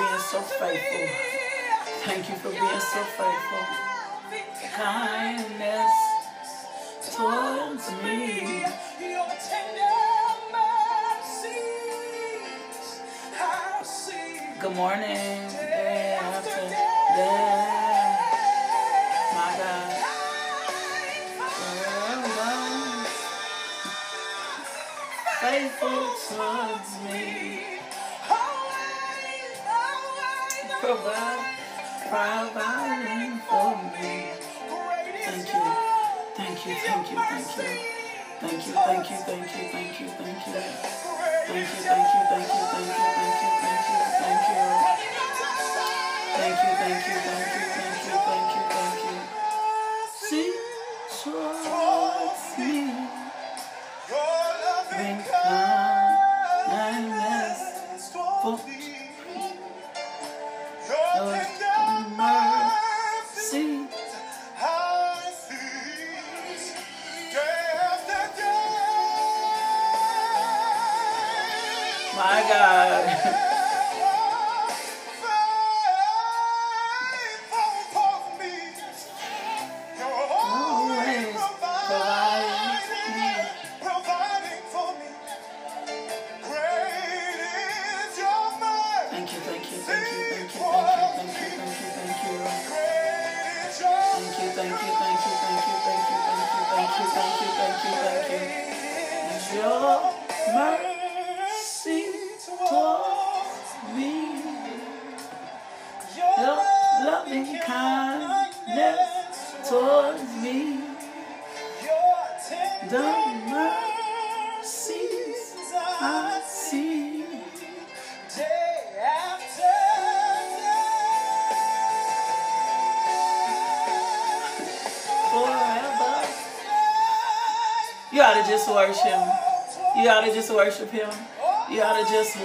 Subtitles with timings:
[0.00, 1.08] Being so faithful.
[2.04, 3.66] Thank you for being so faithful.
[4.74, 5.94] Kindness
[7.16, 8.64] towards me.
[14.60, 16.68] Good morning, day after
[17.16, 18.16] day.
[19.34, 19.90] My God.
[21.56, 23.06] Forever
[25.40, 27.69] Faithful towards me.
[30.80, 31.44] Provide,
[32.08, 34.30] providing for me.
[35.24, 35.64] Thank you.
[36.34, 37.68] Thank you, thank you, thank you.
[38.40, 40.60] Thank you, thank you, thank you, thank you, thank you.
[40.60, 44.64] Thank you, thank you, thank you, thank you, thank you, thank you, thank you.
[46.36, 47.79] Thank you, thank you, thank you, thank you,
[72.20, 73.69] My God.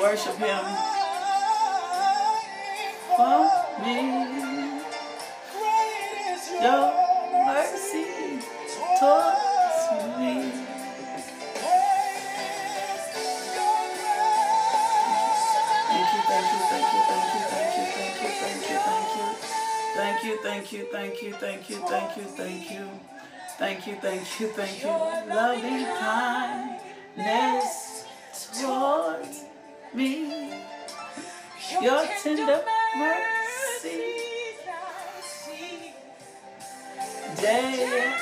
[0.06, 0.66] Worship him.
[3.18, 3.42] For
[3.82, 3.98] me,
[6.62, 6.84] your
[7.46, 8.06] mercy
[9.00, 9.84] towards
[10.20, 10.36] me.
[15.90, 19.10] Thank you, thank you, thank you, thank you, thank you, thank you, thank you, thank
[19.18, 19.28] you.
[19.96, 22.86] Thank you, thank you, thank you, thank you, thank you, thank you.
[23.58, 24.90] Thank you, thank you, thank you.
[25.34, 27.75] Loving kindness
[32.26, 32.60] tender
[32.98, 34.02] mercy.
[37.38, 38.16] Day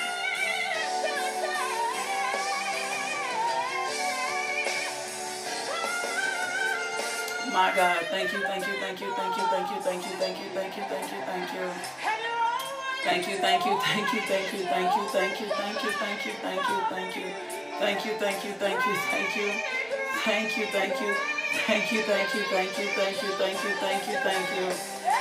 [7.53, 10.37] My God, thank you, thank you, thank you, thank you, thank you, thank you, thank
[10.37, 11.69] you, thank you, thank you, thank you.
[13.05, 16.25] Thank you, thank you, thank you, thank you, thank you, thank you, thank you, thank
[16.25, 17.27] you, thank you, thank you.
[17.79, 19.51] Thank you, thank you, thank you, thank you.
[20.25, 21.32] Thank you, thank you.
[21.67, 24.67] Thank you, thank you, thank you, thank you, thank you, thank you, thank you.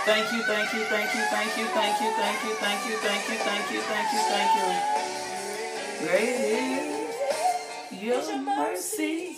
[0.05, 3.29] Thank you, thank you, thank you, thank you, thank you, thank you, thank you, thank
[3.29, 6.09] you, thank you, thank you, thank you.
[6.09, 6.73] Great
[8.03, 9.37] is your mercy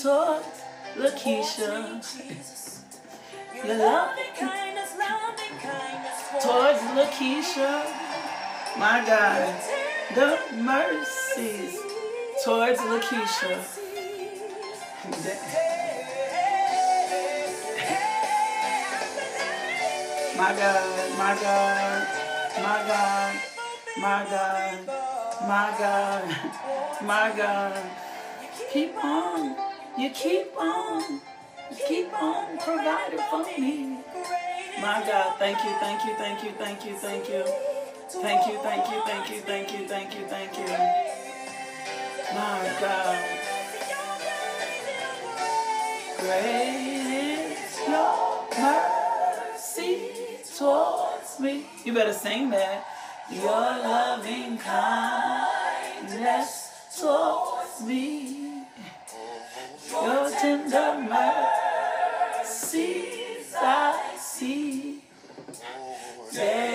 [0.00, 0.42] toward
[0.96, 2.02] Lakeisha.
[3.54, 4.10] Your love
[6.40, 7.84] towards Lakeisha.
[8.78, 9.60] My God,
[10.14, 11.78] the mercies
[12.44, 13.79] towards Lakeisha.
[20.40, 22.08] My God, my God,
[22.56, 23.34] my God,
[23.98, 24.86] my God,
[25.46, 27.90] my God, my God.
[28.72, 29.54] Keep on,
[29.98, 31.20] you keep on,
[31.70, 33.98] you keep on providing for me.
[34.80, 37.44] My God, thank you, thank you, thank you, thank you, thank you.
[38.08, 40.64] Thank you, thank you, thank you, thank you, thank you, thank you.
[42.32, 43.24] My God.
[46.18, 48.99] Great is your mercy
[50.60, 51.64] towards me.
[51.84, 52.84] You better sing that.
[53.32, 56.50] Your loving kindness
[57.00, 58.66] towards me.
[59.90, 60.90] Your tender
[62.44, 65.02] mercies I see
[66.34, 66.69] day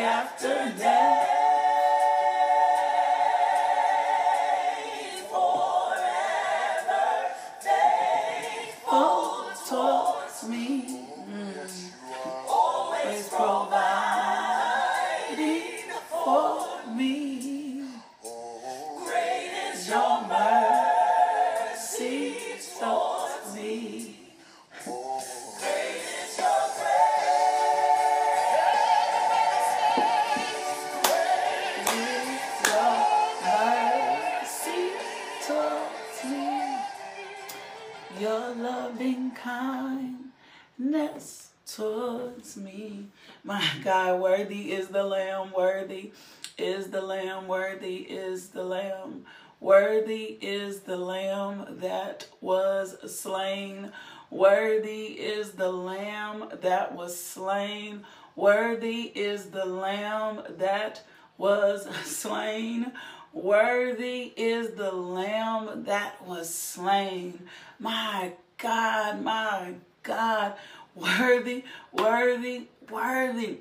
[54.36, 58.04] Worthy is the Lamb that was slain.
[58.36, 61.06] Worthy is the Lamb that
[61.38, 62.92] was slain.
[63.32, 67.48] Worthy is the Lamb that was slain.
[67.80, 70.56] My God, my God.
[70.96, 73.60] Worthy, worthy, worthy,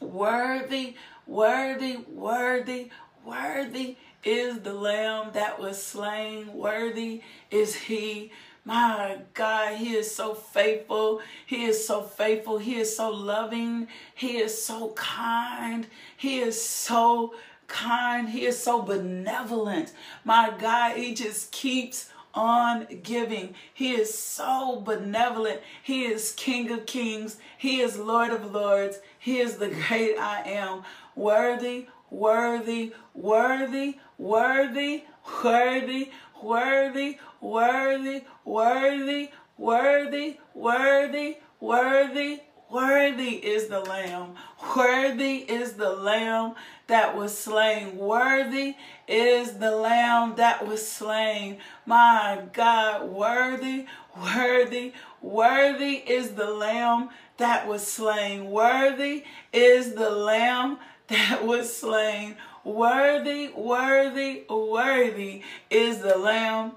[0.00, 0.96] worthy,
[1.26, 2.90] worthy, worthy,
[3.24, 6.52] worthy is the Lamb that was slain.
[6.52, 8.32] Worthy is He.
[8.64, 11.20] My God, He is so faithful.
[11.44, 12.58] He is so faithful.
[12.58, 13.88] He is so loving.
[14.14, 15.86] He is so kind.
[16.16, 17.34] He is so
[17.66, 18.30] kind.
[18.30, 19.92] He is so benevolent.
[20.24, 23.54] My God, He just keeps on giving.
[23.72, 25.60] He is so benevolent.
[25.82, 27.36] He is King of Kings.
[27.56, 28.98] He is Lord of Lords.
[29.18, 30.82] He is the great I am.
[31.14, 35.04] Worthy, worthy, worthy, worthy,
[35.42, 36.10] worthy,
[36.42, 42.40] worthy, worthy, worthy, worthy, worthy, worthy,
[42.70, 44.34] worthy is the Lamb.
[44.76, 46.54] Worthy is the Lamb
[46.86, 47.96] that was slain.
[47.96, 48.74] Worthy
[49.06, 51.58] is the Lamb that was slain.
[51.86, 54.92] My God, worthy, worthy,
[55.22, 58.50] worthy is the Lamb that was slain.
[58.50, 60.78] Worthy is the Lamb
[61.08, 62.36] that was slain.
[62.64, 66.72] Worthy, worthy, worthy is the Lamb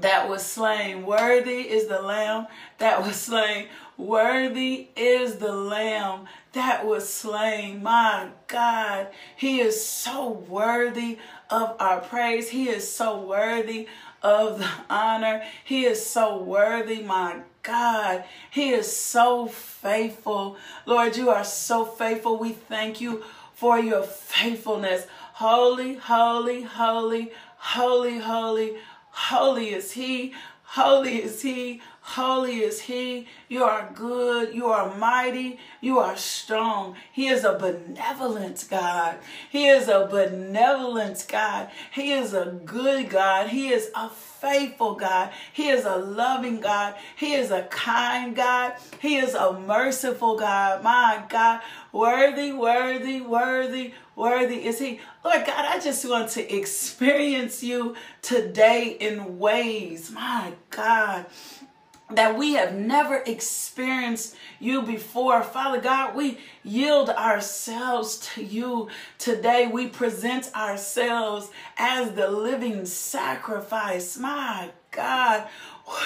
[0.00, 1.04] that was slain.
[1.04, 2.46] Worthy is the Lamb
[2.78, 3.68] that was slain.
[3.96, 7.82] Worthy is the Lamb that was slain.
[7.82, 11.18] My God, He is so worthy
[11.50, 12.48] of our praise.
[12.48, 13.86] He is so worthy
[14.22, 15.44] of the honor.
[15.64, 18.24] He is so worthy, my God.
[18.50, 20.56] He is so faithful.
[20.86, 22.38] Lord, you are so faithful.
[22.38, 23.22] We thank you
[23.64, 25.06] for your faithfulness.
[25.32, 28.76] Holy, holy, holy, holy, holy,
[29.10, 30.34] holy is He.
[30.64, 31.80] Holy is He.
[32.06, 33.26] Holy is He.
[33.48, 34.54] You are good.
[34.54, 35.58] You are mighty.
[35.80, 36.96] You are strong.
[37.10, 39.16] He is a benevolent God.
[39.50, 41.70] He is a benevolent God.
[41.90, 43.48] He is a good God.
[43.48, 45.30] He is a faithful God.
[45.50, 46.94] He is a loving God.
[47.16, 48.74] He is a kind God.
[49.00, 50.84] He is a merciful God.
[50.84, 55.00] My God, worthy, worthy, worthy, worthy is He.
[55.24, 61.24] Lord God, I just want to experience you today in ways, my God,
[62.16, 65.42] that we have never experienced you before.
[65.42, 69.66] Father God, we yield ourselves to you today.
[69.66, 74.16] We present ourselves as the living sacrifice.
[74.16, 75.48] My God,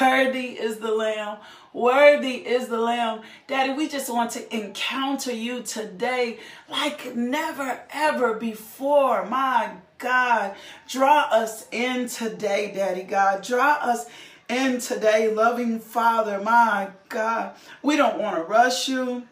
[0.01, 1.39] worthy is the Lamb.
[1.73, 3.21] Worthy is the Lamb.
[3.47, 9.27] Daddy, we just want to encounter you today like never ever before.
[9.27, 10.55] My God,
[10.89, 13.43] draw us in today, Daddy God.
[13.43, 14.07] Draw us
[14.49, 16.41] in today, loving Father.
[16.41, 19.25] My God, we don't want to rush you.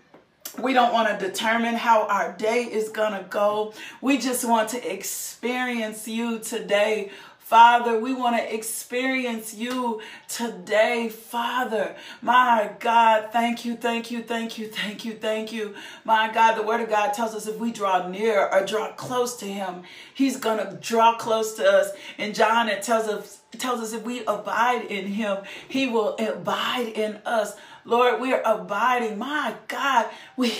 [0.58, 3.75] We don't want to determine how our day is going to go.
[4.00, 7.11] We just want to experience you today.
[7.38, 11.94] Father, we want to experience you today, Father.
[12.20, 15.75] My God, thank you, thank you, thank you, thank you, thank you.
[16.04, 19.37] My God, the Word of God tells us if we draw near or draw close
[19.37, 19.82] to Him,
[20.12, 21.90] He's going to draw close to us.
[22.18, 26.88] In John, it tells us, tells us if we abide in Him, He will abide
[26.88, 27.56] in us.
[27.84, 29.18] Lord, we are abiding.
[29.18, 30.52] My God, we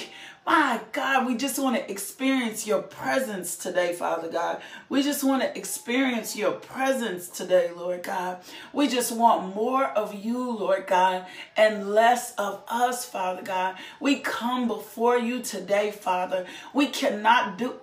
[0.47, 4.63] my God, we just want to experience your presence today, Father God.
[4.89, 8.39] We just want to experience your presence today, Lord God.
[8.73, 11.27] We just want more of you, Lord God,
[11.57, 13.75] and less of us, Father God.
[13.99, 16.47] We come before you today, Father.
[16.73, 17.75] We cannot do,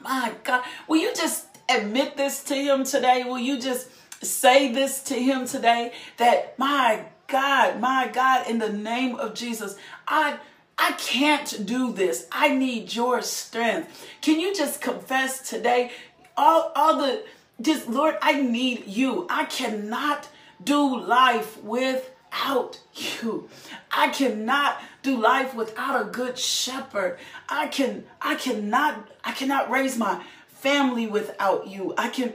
[0.00, 3.22] my God, will you just admit this to him today?
[3.24, 3.88] Will you just
[4.22, 9.76] say this to him today that, my God, my God, in the name of Jesus,
[10.06, 10.38] I
[10.76, 12.26] I can't do this.
[12.32, 14.06] I need your strength.
[14.20, 15.92] Can you just confess today?
[16.36, 17.24] All, all the,
[17.60, 19.26] just Lord, I need you.
[19.30, 20.28] I cannot
[20.62, 23.48] do life without you.
[23.90, 27.18] I cannot do life without a good shepherd.
[27.48, 31.94] I can, I cannot, I cannot raise my family without you.
[31.96, 32.32] I can,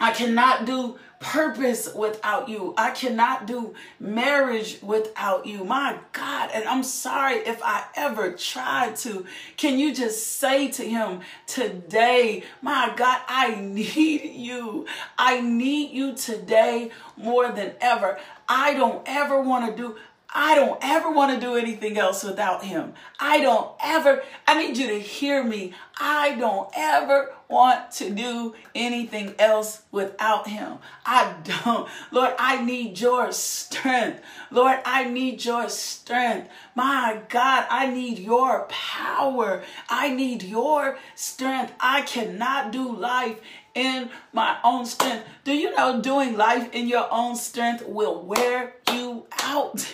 [0.00, 2.74] I cannot do purpose without you.
[2.76, 5.64] I cannot do marriage without you.
[5.64, 9.26] My God, and I'm sorry if I ever tried to.
[9.56, 14.86] Can you just say to him today, my God, I need you.
[15.18, 18.18] I need you today more than ever.
[18.48, 19.96] I don't ever want to do
[20.34, 22.92] I don't ever want to do anything else without him.
[23.18, 25.72] I don't ever, I need you to hear me.
[25.98, 30.78] I don't ever want to do anything else without him.
[31.06, 31.88] I don't.
[32.10, 34.20] Lord, I need your strength.
[34.50, 36.50] Lord, I need your strength.
[36.74, 39.62] My God, I need your power.
[39.88, 41.72] I need your strength.
[41.80, 43.40] I cannot do life
[43.74, 45.24] in my own strength.
[45.44, 49.86] Do you know doing life in your own strength will wear you out?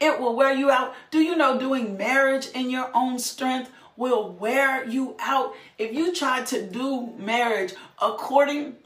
[0.00, 0.94] It will wear you out.
[1.10, 5.54] Do you know doing marriage in your own strength will wear you out?
[5.78, 8.76] If you try to do marriage according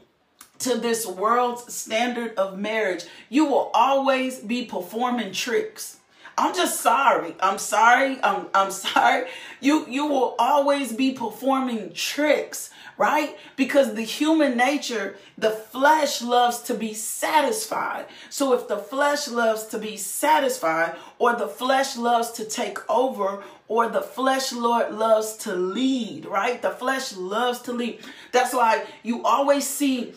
[0.59, 5.97] to this world's standard of marriage, you will always be performing tricks.
[6.37, 7.35] I'm just sorry.
[7.39, 8.19] I'm sorry.
[8.23, 9.27] I'm I'm sorry.
[9.61, 13.37] You you will always be performing tricks right?
[13.55, 18.05] Because the human nature, the flesh loves to be satisfied.
[18.29, 23.43] So if the flesh loves to be satisfied, or the flesh loves to take over,
[23.67, 26.61] or the flesh Lord loves to lead, right?
[26.61, 27.99] The flesh loves to lead.
[28.31, 30.13] That's why you always see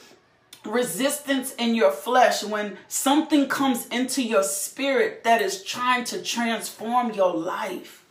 [0.69, 7.13] resistance in your flesh when something comes into your spirit that is trying to transform
[7.13, 8.05] your life.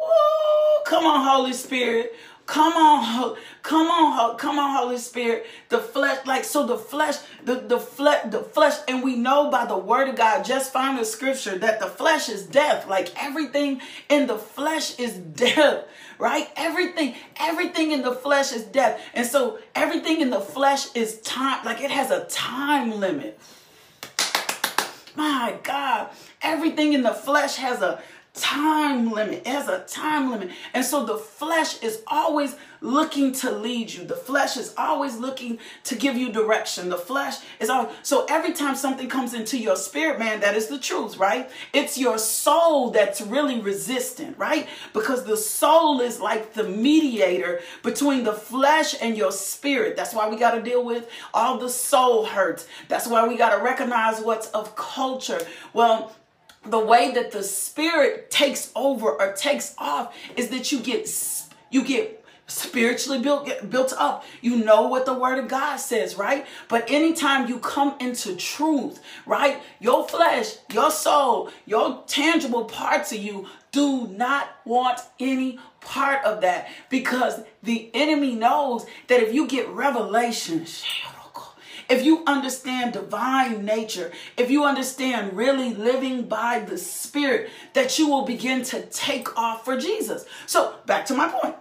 [0.00, 2.14] Oh, come on, Holy Spirit.
[2.50, 5.46] Come on, come on, come on, Holy Spirit.
[5.68, 9.66] The flesh, like so, the flesh, the the flesh, the flesh, and we know by
[9.66, 10.44] the Word of God.
[10.44, 12.88] Just find the scripture that the flesh is death.
[12.88, 15.84] Like everything in the flesh is death,
[16.18, 16.48] right?
[16.56, 21.64] Everything, everything in the flesh is death, and so everything in the flesh is time.
[21.64, 23.38] Like it has a time limit.
[25.14, 26.08] My God,
[26.42, 28.02] everything in the flesh has a
[28.34, 29.40] time limit.
[29.40, 30.50] It has a time limit.
[30.72, 34.04] And so the flesh is always looking to lead you.
[34.04, 36.88] The flesh is always looking to give you direction.
[36.88, 40.68] The flesh is always so every time something comes into your spirit, man, that is
[40.68, 41.50] the truth, right?
[41.72, 44.68] It's your soul that's really resistant, right?
[44.92, 49.96] Because the soul is like the mediator between the flesh and your spirit.
[49.96, 52.66] That's why we got to deal with all the soul hurts.
[52.88, 55.40] That's why we got to recognize what's of culture.
[55.74, 56.14] Well,
[56.64, 61.08] the way that the spirit takes over or takes off is that you get
[61.70, 64.24] you get spiritually built built up.
[64.40, 66.46] You know what the word of god says right?
[66.68, 73.18] But anytime you come into truth right your flesh your soul your tangible parts of
[73.18, 79.46] you do not want any part of that because the enemy knows that if you
[79.46, 80.66] get revelation
[81.90, 88.08] if you understand divine nature, if you understand really living by the Spirit, that you
[88.08, 90.24] will begin to take off for Jesus.
[90.46, 91.56] So, back to my point.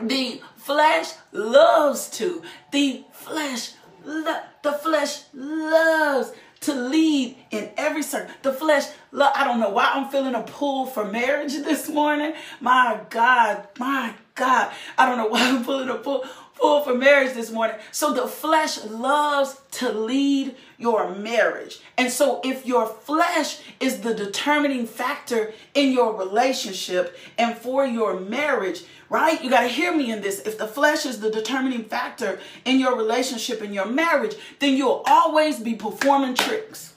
[0.00, 2.42] The flesh loves to.
[2.70, 3.72] The flesh,
[4.04, 8.32] lo- the flesh loves to lead in every circle.
[8.42, 12.34] The flesh, I don't know why I'm feeling a pull for marriage this morning.
[12.60, 14.72] My God, my God.
[14.96, 16.24] I don't know why I'm feeling a pull
[16.58, 17.76] full for marriage this morning.
[17.92, 21.80] So the flesh loves to lead your marriage.
[21.96, 28.18] And so if your flesh is the determining factor in your relationship and for your
[28.18, 29.42] marriage, right?
[29.42, 30.40] You got to hear me in this.
[30.40, 35.02] If the flesh is the determining factor in your relationship and your marriage, then you'll
[35.06, 36.94] always be performing tricks.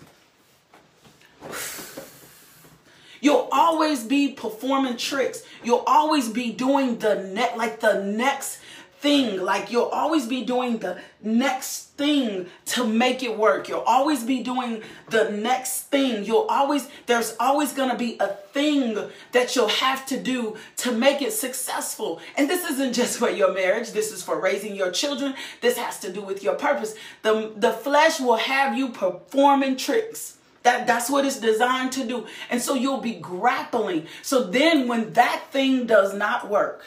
[3.22, 5.44] You'll always be performing tricks.
[5.64, 8.60] You'll always be doing the net like the next
[9.02, 9.42] thing.
[9.42, 13.68] Like you'll always be doing the next thing to make it work.
[13.68, 16.24] You'll always be doing the next thing.
[16.24, 18.98] You'll always, there's always going to be a thing
[19.32, 22.20] that you'll have to do to make it successful.
[22.38, 23.92] And this isn't just for your marriage.
[23.92, 25.34] This is for raising your children.
[25.62, 26.96] This has to do with your purpose.
[27.24, 30.38] The, the flesh will have you performing tricks.
[30.64, 32.28] That, that's what it's designed to do.
[32.52, 34.06] And so you'll be grappling.
[34.22, 36.86] So then when that thing does not work,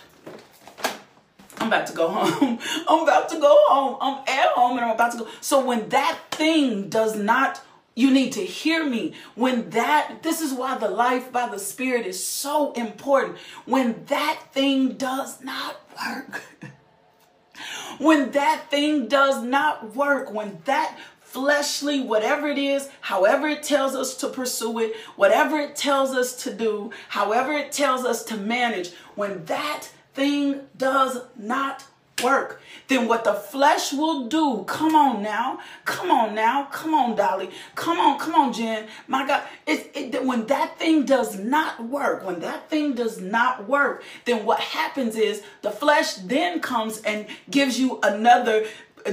[1.59, 2.59] I'm about to go home.
[2.89, 3.97] I'm about to go home.
[4.01, 5.29] I'm at home and I'm about to go.
[5.41, 7.61] So when that thing does not
[7.97, 9.15] You need to hear me.
[9.37, 13.39] When that, this is why the life by the Spirit is so important.
[13.67, 16.43] When that thing does not work,
[17.99, 23.95] when that thing does not work, when that fleshly, whatever it is, however it tells
[23.95, 28.37] us to pursue it, whatever it tells us to do, however it tells us to
[28.37, 31.85] manage, when that thing does not
[32.23, 37.17] work, then what the flesh will do, come on now, come on now, come on,
[37.17, 38.87] Dolly, come on, come on, Jen.
[39.09, 43.69] My God, it, it, when that thing does not work, when that thing does not
[43.69, 48.67] work, then what happens is the flesh then comes and gives you another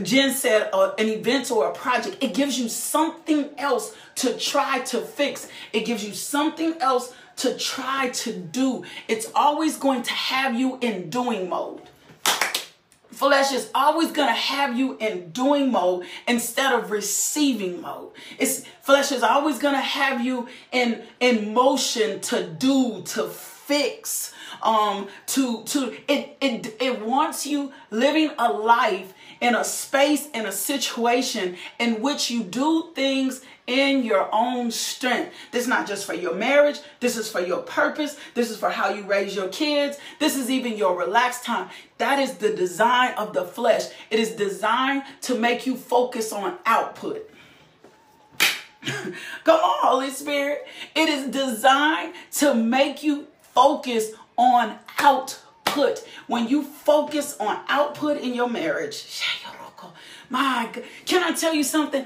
[0.04, 4.80] Jen said uh, an event or a project, it gives you something else to try
[4.86, 5.50] to fix.
[5.74, 8.84] It gives you something else to try to do.
[9.08, 11.82] It's always going to have you in doing mode.
[13.12, 18.12] Flesh is always going to have you in doing mode instead of receiving mode.
[18.40, 24.34] It's flesh is always going to have you in in motion to do, to fix,
[24.64, 30.46] um to to it it it wants you living a life in a space, in
[30.46, 35.34] a situation in which you do things in your own strength.
[35.52, 36.80] This is not just for your marriage.
[37.00, 38.18] This is for your purpose.
[38.34, 39.98] This is for how you raise your kids.
[40.20, 41.70] This is even your relaxed time.
[41.98, 43.86] That is the design of the flesh.
[44.10, 47.30] It is designed to make you focus on output.
[49.44, 50.66] Come on, Holy Spirit.
[50.96, 55.42] It is designed to make you focus on output
[56.28, 59.22] when you focus on output in your marriage,
[60.30, 62.06] my God, can I tell you something?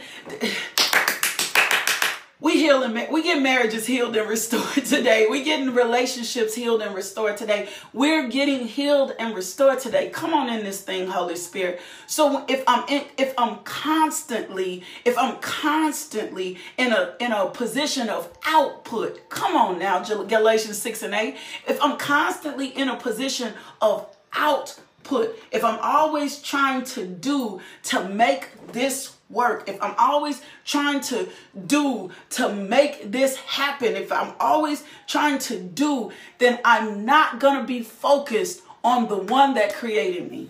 [2.45, 5.25] We heal and we get marriages healed and restored today.
[5.27, 7.69] We getting relationships healed and restored today.
[7.91, 10.11] We're getting healed and restored today.
[10.11, 11.81] Come on in this thing, Holy Spirit.
[12.05, 18.09] So if I'm in, if I'm constantly, if I'm constantly in a in a position
[18.09, 21.35] of output, come on now, Galatians 6 and 8.
[21.67, 28.07] If I'm constantly in a position of output, if I'm always trying to do to
[28.07, 31.27] make this work, if I'm always trying to
[31.65, 37.59] do to make this happen, if I'm always trying to do, then I'm not going
[37.59, 40.49] to be focused on the one that created me.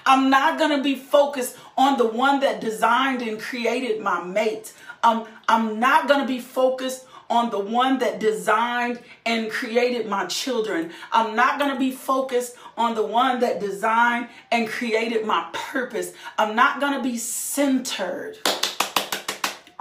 [0.06, 4.74] I'm not going to be focused on the one that designed and created my mate.
[5.04, 10.26] Um, I'm not going to be focused on the one that designed and created my
[10.26, 10.92] children.
[11.14, 16.14] I'm not going to be focused on the one that designed and created my purpose.
[16.38, 18.38] I'm not going to be centered.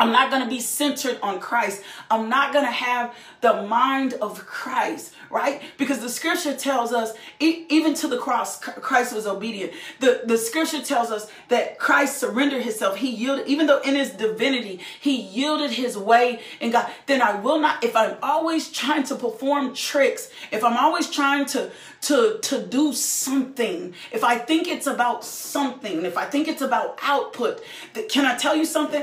[0.00, 1.82] I'm not going to be centered on Christ.
[2.10, 5.60] I'm not going to have the mind of Christ, right?
[5.76, 9.72] Because the scripture tells us, even to the cross, Christ was obedient.
[10.00, 12.96] The, the scripture tells us that Christ surrendered himself.
[12.96, 16.90] He yielded, even though in his divinity, he yielded his way in God.
[17.04, 21.44] Then I will not, if I'm always trying to perform tricks, if I'm always trying
[21.46, 21.70] to,
[22.02, 26.98] to, to do something, if I think it's about something, if I think it's about
[27.02, 27.62] output,
[28.08, 29.02] can I tell you something?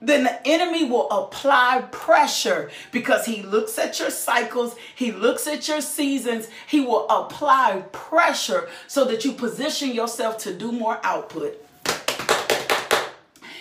[0.00, 5.68] Then the enemy will apply pressure because he looks at your cycles, he looks at
[5.68, 11.62] your seasons, he will apply pressure so that you position yourself to do more output.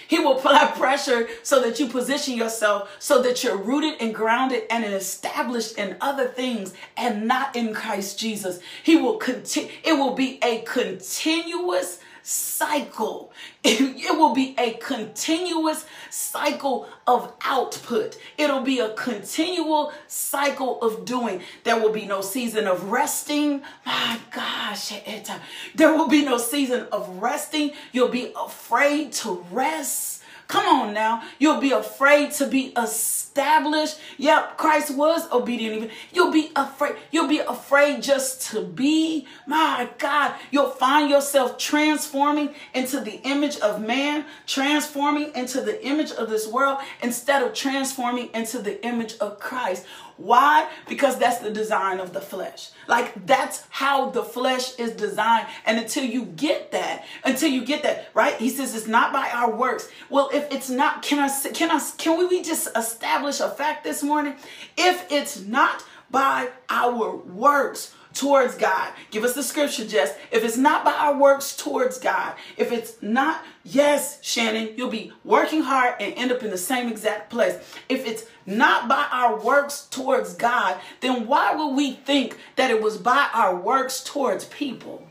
[0.07, 4.63] He will apply pressure so that you position yourself so that you're rooted and grounded
[4.69, 8.59] and established in other things and not in Christ Jesus.
[8.81, 11.99] He will continue, it will be a continuous
[12.29, 13.31] cycle.
[13.63, 18.17] It, will be a continuous cycle of output.
[18.37, 21.41] It'll be a continual cycle of doing.
[21.63, 23.63] There will be no season of resting.
[23.85, 25.39] My gosh, uh,
[25.73, 27.71] there will be no season of resting.
[27.91, 30.18] You'll be afraid to rest.
[30.49, 31.21] Come on now.
[31.37, 33.99] You'll be afraid to be established.
[34.17, 35.91] Yep, Christ was obedient.
[36.11, 36.95] You'll be afraid.
[37.11, 39.27] You'll be afraid just to be.
[39.45, 46.11] My God, you'll find yourself transforming into the image of man, transforming into the image
[46.13, 49.85] of this world instead of transforming into the image of Christ.
[50.19, 50.69] Why?
[50.89, 52.71] Because that's the design of the flesh.
[52.89, 55.47] Like that's how the flesh is designed.
[55.65, 58.35] And until you get that, until you get that, right?
[58.35, 59.89] He says it's not by our works.
[60.09, 64.03] Well, if it's not, can I can I can we just establish a fact this
[64.03, 64.35] morning?
[64.77, 68.91] If it's not by our works, towards God.
[69.11, 70.13] Give us the scripture, Jess.
[70.29, 75.13] If it's not by our works towards God, if it's not, yes, Shannon, you'll be
[75.23, 77.55] working hard and end up in the same exact place.
[77.87, 82.81] If it's not by our works towards God, then why would we think that it
[82.81, 85.07] was by our works towards people?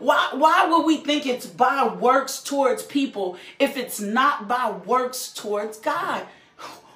[0.00, 5.32] Why, why would we think it's by works towards people if it's not by works
[5.32, 6.26] towards God?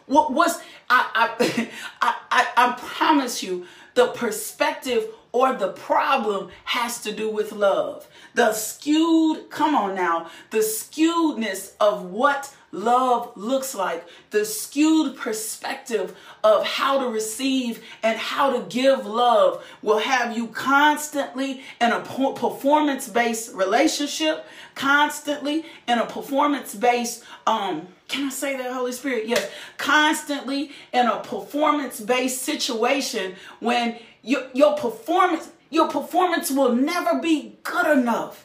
[0.07, 1.69] What was I I,
[2.03, 3.67] I I I promise you
[4.01, 8.09] the perspective or the problem has to do with love.
[8.33, 16.17] The skewed, come on now, the skewedness of what love looks like, the skewed perspective
[16.43, 22.01] of how to receive and how to give love will have you constantly in a
[22.01, 29.29] performance based relationship, constantly in a performance based, um, can I say that, Holy Spirit?
[29.29, 37.21] Yes, constantly in a performance based situation when your, your performance, your performance will never
[37.21, 38.45] be good enough.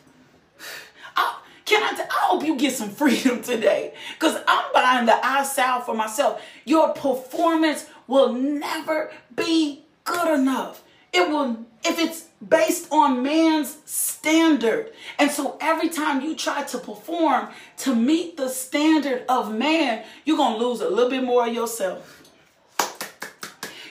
[1.17, 5.43] I, can I, I hope you get some freedom today because I'm buying the eye
[5.43, 6.41] salve for myself.
[6.63, 10.83] Your performance will never be good enough.
[11.15, 14.91] It will, if it's based on man's standard.
[15.17, 17.47] And so every time you try to perform
[17.77, 21.53] to meet the standard of man, you're going to lose a little bit more of
[21.53, 22.23] yourself.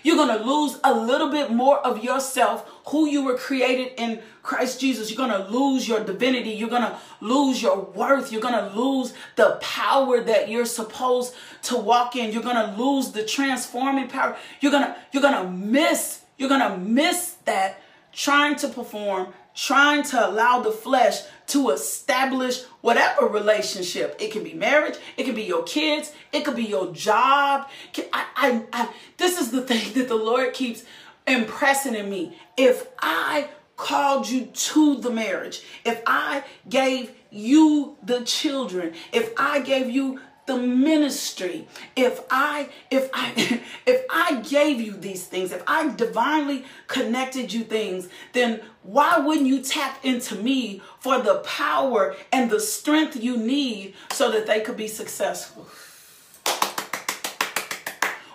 [0.02, 4.20] You're going to lose a little bit more of yourself, who you were created in
[4.42, 5.10] Christ Jesus.
[5.10, 6.50] You're going to lose your divinity.
[6.50, 8.30] You're going to lose your worth.
[8.30, 12.32] You're going to lose the power that you're supposed to walk in.
[12.32, 14.36] You're going to lose the transforming power.
[14.60, 17.80] You're going to you're going to miss you're going to miss that
[18.12, 24.16] trying to perform, trying to allow the flesh to establish whatever relationship.
[24.20, 27.68] It can be marriage, it can be your kids, it could be your job.
[28.12, 30.84] I, I, I, this is the thing that the Lord keeps
[31.26, 32.38] impressing in me.
[32.56, 39.60] If I called you to the marriage, if I gave you the children, if I
[39.60, 41.66] gave you the ministry.
[41.96, 47.64] If i if i if i gave you these things if i divinely connected you
[47.64, 53.36] things then why wouldn't you tap into me for the power and the strength you
[53.36, 55.66] need so that they could be successful?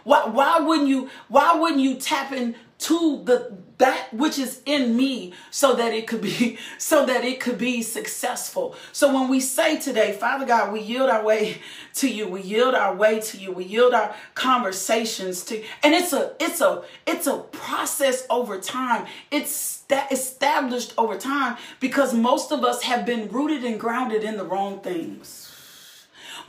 [0.03, 2.31] Why, why wouldn't you why wouldn't you tap
[2.79, 7.39] into the that which is in me so that it could be so that it
[7.39, 8.75] could be successful.
[8.91, 11.61] So when we say today father god we yield our way
[11.95, 12.27] to you.
[12.27, 13.51] We yield our way to you.
[13.51, 19.07] We yield our conversations to and it's a it's a it's a process over time.
[19.31, 24.37] It's that established over time because most of us have been rooted and grounded in
[24.37, 25.48] the wrong things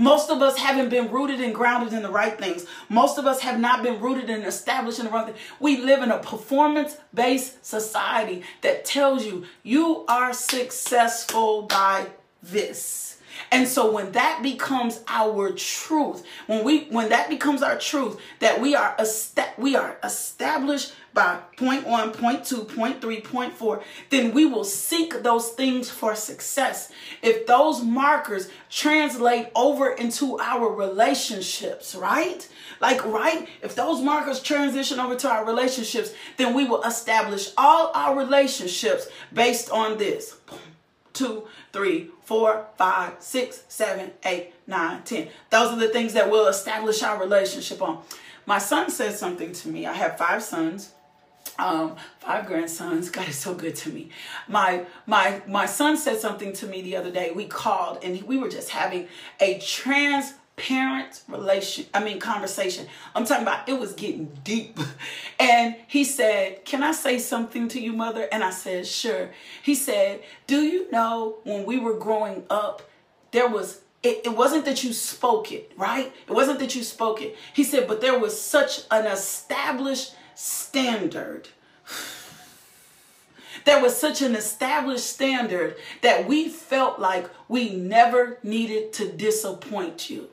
[0.01, 2.65] most of us haven't been rooted and grounded in the right things.
[2.89, 5.35] Most of us have not been rooted and established in the right thing.
[5.61, 12.07] We live in a performance based society that tells you you are successful by
[12.43, 13.19] this.
[13.53, 18.61] And so when that becomes our truth, when we when that becomes our truth, that
[18.61, 18.97] we are
[19.59, 24.64] we are established by point one, point two, point three, point four, then we will
[24.64, 26.92] seek those things for success.
[27.23, 32.49] If those markers translate over into our relationships, right?
[32.81, 33.49] Like, right?
[33.61, 39.09] If those markers transition over to our relationships, then we will establish all our relationships
[39.33, 40.37] based on this.
[41.12, 45.29] Two, three, four, five, six, seven, eight, nine, ten.
[45.51, 48.03] Those are the things that will establish our relationship on.
[48.46, 49.87] My son said something to me.
[49.87, 50.92] I have five sons
[51.61, 53.11] um, five grandsons.
[53.11, 54.11] God is so good to me.
[54.48, 57.31] My my my son said something to me the other day.
[57.31, 59.09] We called and we were just having
[59.40, 61.87] a transparent relation.
[61.92, 62.87] I mean conversation.
[63.14, 64.79] I'm talking about it was getting deep.
[65.38, 69.31] And he said, "Can I say something to you, mother?" And I said, "Sure."
[69.62, 72.83] He said, "Do you know when we were growing up,
[73.33, 76.11] there was." It, it wasn't that you spoke it, right?
[76.26, 77.37] It wasn't that you spoke it.
[77.53, 81.48] He said, but there was such an established standard.
[83.66, 90.09] There was such an established standard that we felt like we never needed to disappoint
[90.09, 90.31] you.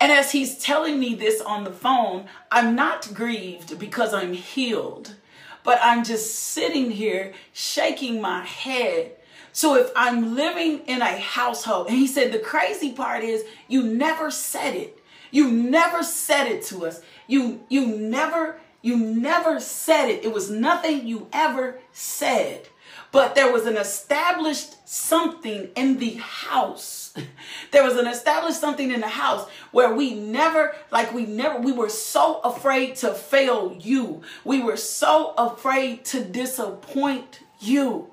[0.00, 5.16] And as he's telling me this on the phone, I'm not grieved because I'm healed,
[5.64, 9.16] but I'm just sitting here shaking my head.
[9.52, 13.82] So if I'm living in a household, and he said the crazy part is you
[13.82, 15.02] never said it.
[15.36, 17.02] You never said it to us.
[17.26, 20.24] You you never you never said it.
[20.24, 22.68] It was nothing you ever said.
[23.12, 27.12] But there was an established something in the house.
[27.70, 31.72] there was an established something in the house where we never, like we never, we
[31.72, 34.22] were so afraid to fail you.
[34.42, 38.10] We were so afraid to disappoint you.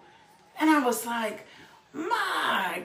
[0.59, 1.47] And I was like,
[1.93, 2.83] my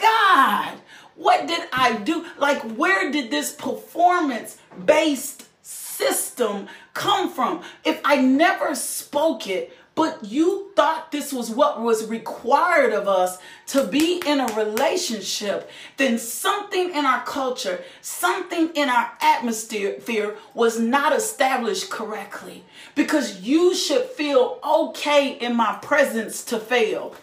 [0.00, 0.80] God,
[1.20, 2.24] what did I do?
[2.38, 4.56] Like, where did this performance
[4.86, 7.62] based system come from?
[7.84, 13.36] If I never spoke it, but you thought this was what was required of us
[13.66, 20.80] to be in a relationship, then something in our culture, something in our atmosphere was
[20.80, 22.64] not established correctly.
[22.94, 27.14] Because you should feel okay in my presence to fail.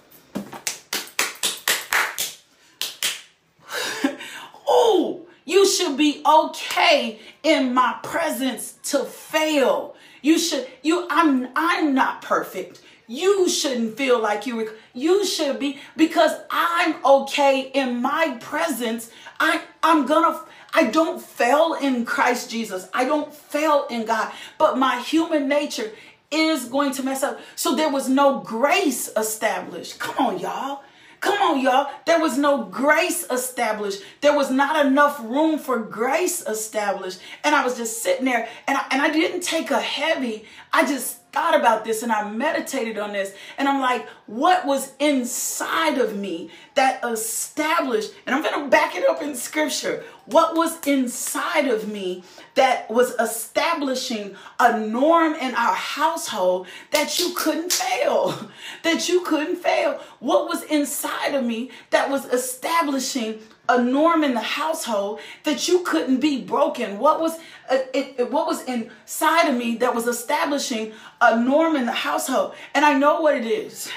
[4.68, 9.96] oh, you should be okay in my presence to fail.
[10.22, 12.82] You should you I'm I'm not perfect.
[13.08, 19.10] You shouldn't feel like you you should be because I'm okay in my presence.
[19.40, 20.42] I I'm gonna
[20.74, 22.90] I don't fail in Christ Jesus.
[22.94, 25.92] I don't fail in God, but my human nature
[26.30, 27.40] is going to mess up.
[27.56, 30.00] So there was no grace established.
[30.00, 30.84] Come on, y'all.
[31.20, 31.90] Come on, y'all.
[32.06, 34.02] There was no grace established.
[34.22, 37.20] There was not enough room for grace established.
[37.44, 40.46] And I was just sitting there and I, and I didn't take a heavy.
[40.72, 43.32] I just thought about this and I meditated on this.
[43.60, 48.96] And I'm like, what was inside of me that established, and I'm going to back
[48.96, 50.04] it up in scripture.
[50.26, 52.24] What was inside of me
[52.56, 58.50] that was establishing a norm in our household that you couldn't fail?
[58.84, 60.00] That you couldn't fail.
[60.20, 65.80] What was inside of me that was establishing a norm in the household that you
[65.84, 67.00] couldn't be broken?
[67.00, 67.38] What was
[67.70, 71.92] uh, it, it, what was inside of me that was establishing a norm in the
[71.92, 72.54] household?
[72.74, 73.90] And I know what it is.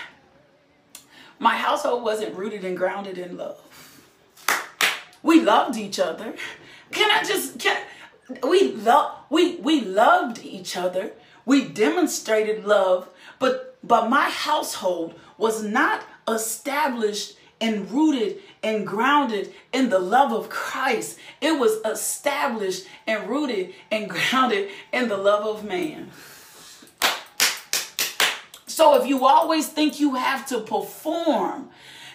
[1.39, 3.59] My household wasn't rooted and grounded in love.
[5.23, 6.35] We loved each other.
[6.93, 7.83] Can I just can
[8.43, 11.13] we love we we loved each other.
[11.47, 19.89] We demonstrated love, but but my household was not established and rooted and grounded in
[19.89, 21.19] the love of Christ.
[21.41, 26.11] It was established and rooted and grounded in the love of man.
[28.67, 31.69] So if you always think you have to perform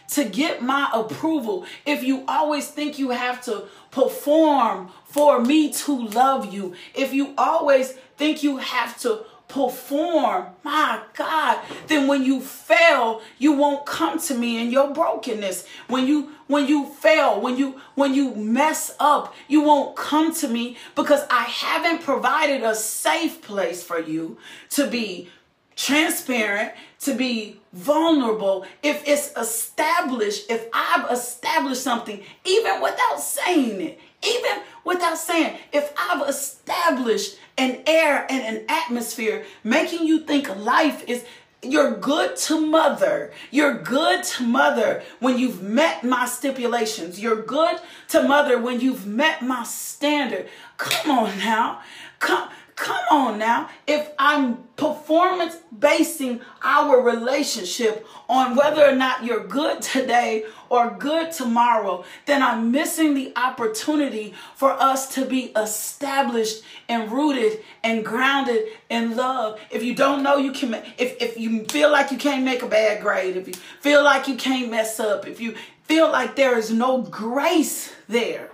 [0.10, 6.08] to get my approval, if you always think you have to perform for me to
[6.08, 12.42] love you, if you always think you have to perform, my God, then when you
[12.42, 15.66] fail, you won't come to me in your brokenness.
[15.88, 20.48] When you when you fail, when you when you mess up, you won't come to
[20.48, 24.38] me because I haven't provided a safe place for you
[24.72, 25.30] to be
[25.76, 28.66] transparent, to be vulnerable.
[28.82, 35.94] If it's established, if I've established something, even without saying it, even without saying, if
[35.98, 41.26] I've established an air and an atmosphere making you think life is
[41.62, 43.32] you're good to mother.
[43.50, 47.20] You're good to mother when you've met my stipulations.
[47.20, 50.48] You're good to mother when you've met my standard.
[50.78, 51.82] Come on now.
[52.20, 53.70] Come Come on now.
[53.88, 61.32] If I'm performance basing our relationship on whether or not you're good today or good
[61.32, 68.66] tomorrow, then I'm missing the opportunity for us to be established and rooted and grounded
[68.90, 69.58] in love.
[69.72, 72.68] If you don't know you can if if you feel like you can't make a
[72.68, 76.58] bad grade, if you feel like you can't mess up, if you feel like there
[76.58, 78.50] is no grace there.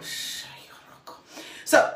[1.65, 1.95] So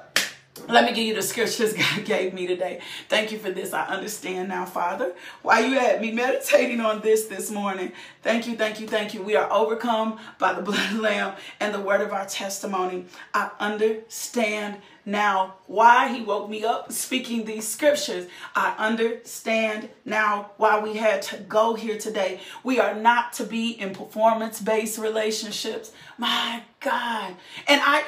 [0.68, 2.80] let me give you the scriptures God gave me today.
[3.10, 3.74] Thank you for this.
[3.74, 7.92] I understand now, Father, why you had me meditating on this this morning.
[8.24, 9.22] Thank you, thank you, thank you.
[9.22, 13.06] We are overcome by the blood of the Lamb and the word of our testimony.
[13.34, 18.28] I understand now why he woke me up speaking these scriptures.
[18.56, 22.40] I understand now why we had to go here today.
[22.64, 25.92] We are not to be in performance based relationships.
[26.18, 27.36] My God.
[27.68, 28.04] And I,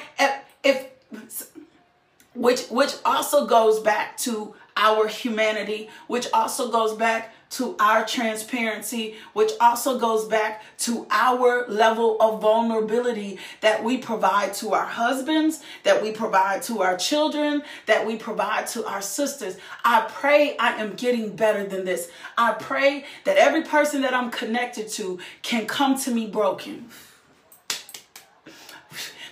[0.63, 0.87] if,
[1.21, 1.56] if
[2.37, 9.15] which which also goes back to our humanity, which also goes back to our transparency,
[9.33, 15.63] which also goes back to our level of vulnerability that we provide to our husbands,
[15.83, 19.57] that we provide to our children, that we provide to our sisters.
[19.83, 22.09] I pray I am getting better than this.
[22.37, 26.89] I pray that every person that I'm connected to can come to me broken.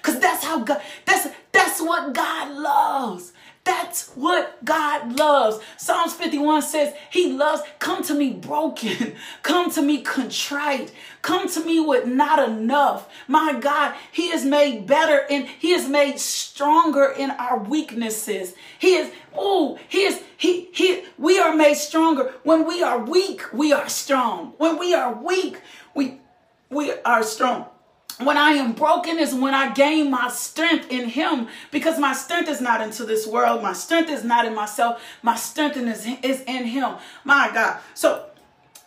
[0.02, 3.32] Cuz that's how God that's that's what God loves.
[3.64, 5.60] That's what God loves.
[5.78, 10.92] Psalms 51 says, He loves, come to me broken, come to me contrite,
[11.24, 13.10] come to me with not enough.
[13.28, 18.54] My God, He is made better and He is made stronger in our weaknesses.
[18.78, 22.34] He is, oh, He is, He, He, we are made stronger.
[22.44, 24.54] When we are weak, we are strong.
[24.58, 25.60] When we are weak,
[25.96, 26.20] we,
[26.70, 27.66] we are strong.
[28.20, 32.48] When I am broken is when I gain my strength in Him because my strength
[32.48, 33.62] is not into this world.
[33.62, 35.02] My strength is not in myself.
[35.22, 36.96] My strength is, is in Him.
[37.26, 37.82] My God.
[37.94, 38.26] So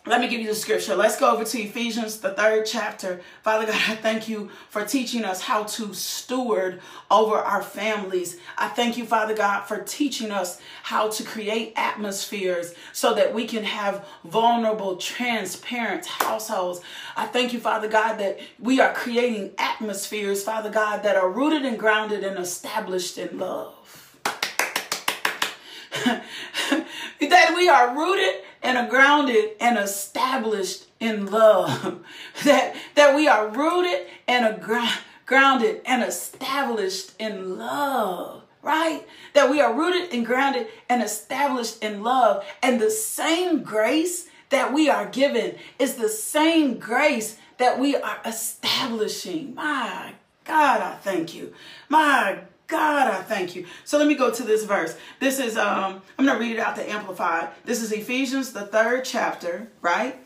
[0.09, 0.95] let me give you the scripture.
[0.95, 3.21] Let's go over to Ephesians, the third chapter.
[3.43, 8.39] Father God, I thank you for teaching us how to steward over our families.
[8.57, 13.45] I thank you, Father God, for teaching us how to create atmospheres so that we
[13.45, 16.81] can have vulnerable, transparent households.
[17.15, 21.65] I thank you, Father God, that we are creating atmospheres, Father God, that are rooted
[21.65, 23.75] and grounded and established in love.
[27.19, 32.03] that we are rooted and are grounded and established in love.
[32.43, 38.43] that, that we are rooted and are gr- grounded and established in love.
[38.61, 39.07] Right?
[39.33, 42.45] That we are rooted and grounded and established in love.
[42.61, 48.19] And the same grace that we are given is the same grace that we are
[48.25, 49.55] establishing.
[49.55, 51.53] My God, I thank you.
[51.87, 52.39] My
[52.69, 53.65] God, I thank you.
[53.83, 54.95] So let me go to this verse.
[55.19, 57.47] This is, um, I'm going to read it out to amplify.
[57.65, 60.17] This is Ephesians, the third chapter, right?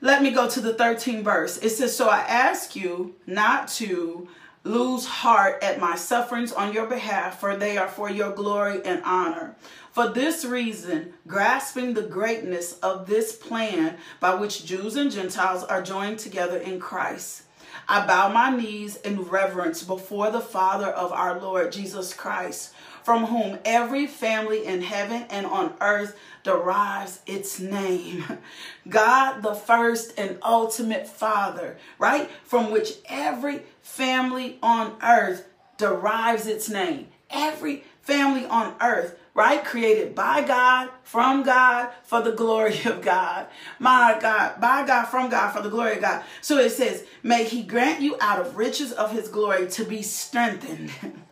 [0.00, 1.58] let me go to the 13th verse.
[1.58, 4.28] It says, So I ask you not to
[4.64, 9.02] lose heart at my sufferings on your behalf, for they are for your glory and
[9.04, 9.54] honor.
[9.92, 15.82] For this reason, grasping the greatness of this plan by which Jews and Gentiles are
[15.82, 17.42] joined together in Christ,
[17.88, 22.72] I bow my knees in reverence before the Father of our Lord Jesus Christ,
[23.04, 28.24] from whom every family in heaven and on earth derives its name.
[28.88, 32.30] God, the first and ultimate Father, right?
[32.42, 37.08] From which every family on earth derives its name.
[37.30, 39.64] Every family on earth right?
[39.64, 43.48] Created by God, from God, for the glory of God.
[43.78, 46.22] My God, by God, from God, for the glory of God.
[46.40, 50.02] So it says, May He grant you out of riches of His glory to be
[50.02, 50.92] strengthened.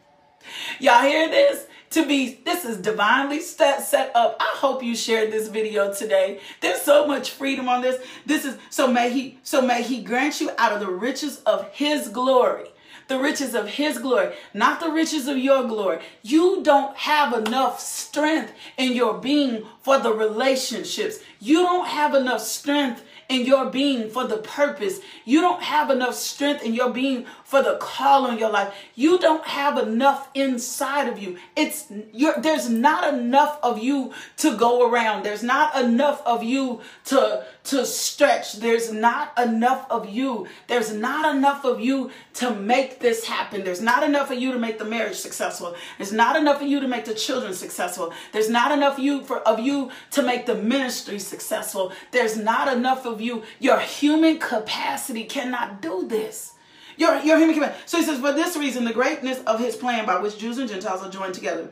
[0.81, 1.66] Y'all hear this?
[1.90, 4.37] To be, this is divinely set, set up.
[4.40, 6.40] I hope you shared this video today.
[6.62, 8.02] There's so much freedom on this.
[8.24, 11.68] This is, so may he, so may he grant you out of the riches of
[11.72, 12.68] his glory
[13.09, 15.98] the riches of his glory, not the riches of your glory.
[16.22, 21.18] You don't have enough strength in your being for the relationships.
[21.38, 25.00] You don't have enough strength in your being for the purpose.
[25.24, 28.74] You don't have enough strength in your being for the call on your life.
[28.94, 31.36] You don't have enough inside of you.
[31.54, 35.22] It's you're, there's not enough of you to go around.
[35.22, 38.54] There's not enough of you to to stretch.
[38.54, 40.48] There's not enough of you.
[40.66, 42.10] There's not enough of you
[42.40, 43.64] to make this happen.
[43.64, 45.74] There's not enough of you to make the marriage successful.
[45.98, 48.14] There's not enough of you to make the children successful.
[48.32, 51.92] There's not enough you for of you to make the ministry successful.
[52.12, 53.42] There's not enough of you.
[53.60, 56.54] Your human capacity cannot do this.
[56.96, 57.83] Your, your human capacity.
[57.87, 60.68] So he says, for this reason, the greatness of his plan by which Jews and
[60.68, 61.70] Gentiles are joined together.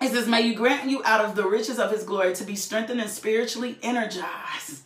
[0.00, 2.54] He says, may you grant you out of the riches of his glory to be
[2.54, 4.82] strengthened and spiritually energized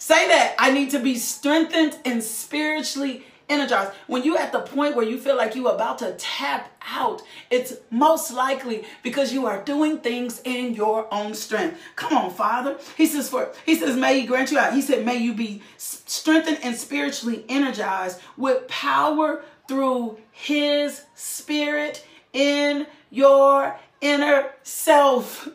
[0.00, 0.54] Say that.
[0.58, 3.92] I need to be strengthened and spiritually energized.
[4.06, 7.74] When you're at the point where you feel like you're about to tap out, it's
[7.90, 11.78] most likely because you are doing things in your own strength.
[11.96, 12.78] Come on, Father.
[12.96, 14.72] He says, for he says, may he grant you out.
[14.72, 22.86] He said, may you be strengthened and spiritually energized with power through his spirit in
[23.10, 25.48] your inner self.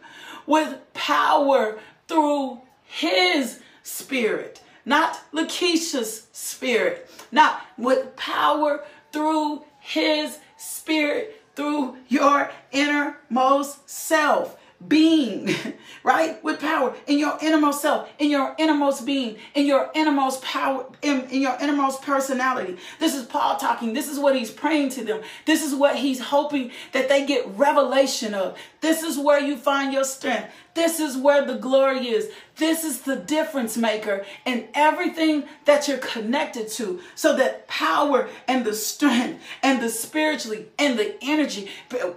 [0.47, 11.97] With power through his spirit, not Lakeisha's spirit, not with power through his spirit, through
[12.07, 15.53] your innermost self being,
[16.03, 16.43] right?
[16.43, 21.21] With power in your innermost self, in your innermost being, in your innermost power, in,
[21.29, 22.77] in, your innermost personality.
[22.99, 23.93] This is Paul talking.
[23.93, 25.21] This is what he's praying to them.
[25.45, 28.57] This is what he's hoping that they get revelation of.
[28.81, 30.49] This is where you find your strength.
[30.75, 32.29] This is where the glory is.
[32.57, 36.99] This is the difference maker in everything that you're connected to.
[37.15, 41.69] So that power and the strength and the spiritually and the energy.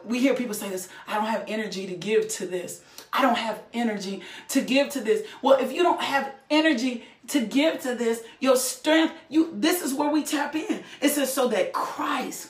[0.05, 2.83] We hear people say this I don't have energy to give to this.
[3.13, 5.27] I don't have energy to give to this.
[5.41, 9.95] Well, if you don't have energy to give to this, your strength, you this is
[9.95, 10.83] where we tap in.
[11.01, 12.49] It says so that Christ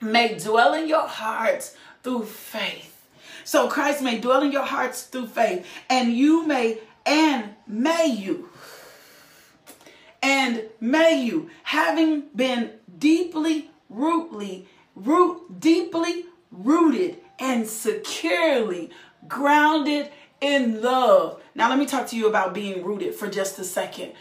[0.00, 2.95] may dwell in your hearts through faith.
[3.46, 8.50] So Christ may dwell in your hearts through faith, and you may, and may you,
[10.20, 14.66] and may you, having been deeply, rootly,
[14.96, 18.90] root, deeply rooted and securely
[19.28, 21.40] grounded in love.
[21.54, 24.12] Now, let me talk to you about being rooted for just a second.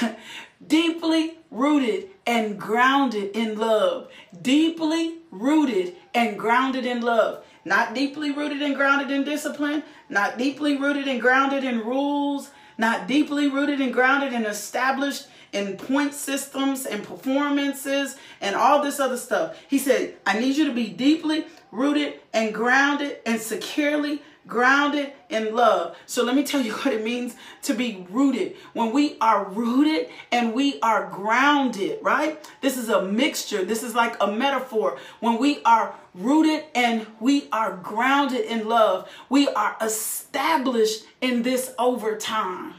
[0.66, 4.10] Deeply rooted and grounded in love.
[4.42, 7.44] Deeply rooted and grounded in love.
[7.64, 13.06] Not deeply rooted and grounded in discipline, not deeply rooted and grounded in rules, not
[13.06, 19.16] deeply rooted and grounded and established in point systems and performances and all this other
[19.16, 19.56] stuff.
[19.68, 25.54] He said, I need you to be deeply rooted and grounded and securely grounded in
[25.54, 25.96] love.
[26.06, 28.56] So let me tell you what it means to be rooted.
[28.72, 32.38] When we are rooted and we are grounded, right?
[32.60, 33.64] This is a mixture.
[33.64, 34.98] This is like a metaphor.
[35.20, 41.72] When we are rooted and we are grounded in love, we are established in this
[41.78, 42.74] over time.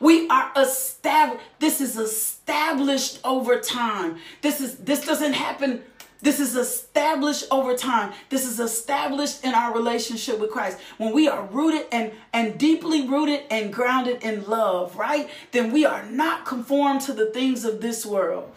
[0.00, 1.44] We are established.
[1.60, 4.18] This is established over time.
[4.42, 5.82] This is this doesn't happen
[6.24, 8.14] this is established over time.
[8.30, 10.78] This is established in our relationship with Christ.
[10.96, 15.28] When we are rooted and, and deeply rooted and grounded in love, right?
[15.52, 18.50] Then we are not conformed to the things of this world.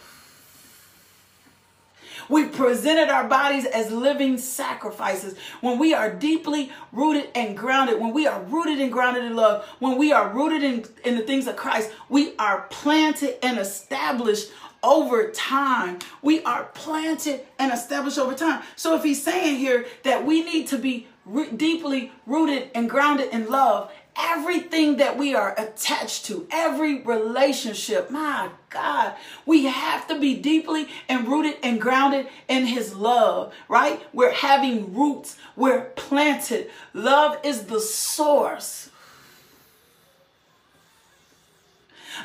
[2.30, 5.38] We presented our bodies as living sacrifices.
[5.62, 9.66] When we are deeply rooted and grounded, when we are rooted and grounded in love,
[9.80, 14.52] when we are rooted in, in the things of Christ, we are planted and established
[14.84, 16.00] over time.
[16.22, 18.64] We are planted and established over time.
[18.76, 23.30] So if he's saying here that we need to be re- deeply rooted and grounded
[23.32, 29.14] in love, everything that we are attached to, every relationship, my God,
[29.46, 34.02] we have to be deeply and rooted and grounded in His love, right?
[34.14, 36.70] We're having roots, we're planted.
[36.94, 38.90] Love is the source.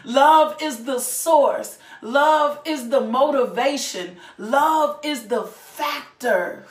[0.04, 1.78] Love is the source.
[2.00, 4.16] Love is the motivation.
[4.38, 6.66] Love is the factor.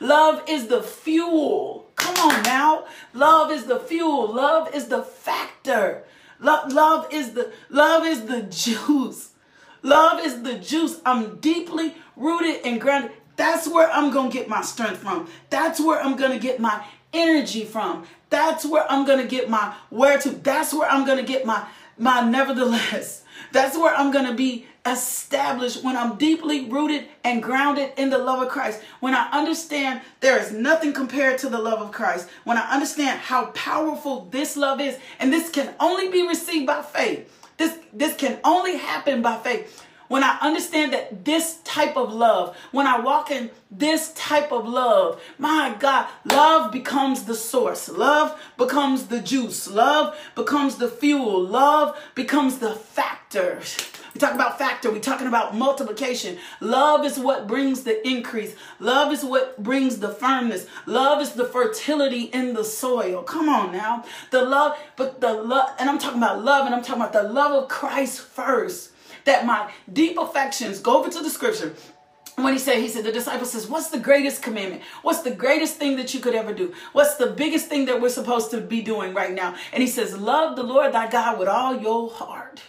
[0.00, 1.90] Love is the fuel.
[1.96, 2.84] Come on now.
[3.14, 4.32] Love is the fuel.
[4.32, 6.04] Love is the factor.
[6.38, 9.30] Love, love is the love is the juice.
[9.82, 11.00] Love is the juice.
[11.06, 13.12] I'm deeply rooted and grounded.
[13.36, 15.28] That's where I'm going to get my strength from.
[15.50, 18.06] That's where I'm going to get my energy from.
[18.30, 20.30] That's where I'm going to get my where to.
[20.30, 21.66] That's where I'm going to get my
[21.98, 23.22] my nevertheless.
[23.52, 28.18] That's where I'm going to be established when I'm deeply rooted and grounded in the
[28.18, 28.80] love of Christ.
[29.00, 32.28] When I understand there is nothing compared to the love of Christ.
[32.44, 36.82] When I understand how powerful this love is, and this can only be received by
[36.82, 37.32] faith.
[37.56, 39.85] This, this can only happen by faith.
[40.08, 44.66] When I understand that this type of love, when I walk in this type of
[44.66, 47.88] love, my God, love becomes the source.
[47.88, 49.68] Love becomes the juice.
[49.68, 51.42] Love becomes the fuel.
[51.42, 53.60] Love becomes the factor.
[54.14, 54.90] We talk about factor.
[54.90, 56.38] We're talking about multiplication.
[56.60, 58.54] Love is what brings the increase.
[58.80, 60.66] Love is what brings the firmness.
[60.86, 63.22] Love is the fertility in the soil.
[63.22, 64.04] Come on now.
[64.30, 67.24] The love, but the love, and I'm talking about love, and I'm talking about the
[67.24, 68.92] love of Christ first
[69.26, 71.74] that my deep affections, go over to the scripture,
[72.36, 74.82] when he said, he said, the disciple says, What's the greatest commandment?
[75.02, 76.74] What's the greatest thing that you could ever do?
[76.92, 79.54] What's the biggest thing that we're supposed to be doing right now?
[79.72, 82.60] And he says, Love the Lord thy God with all your heart.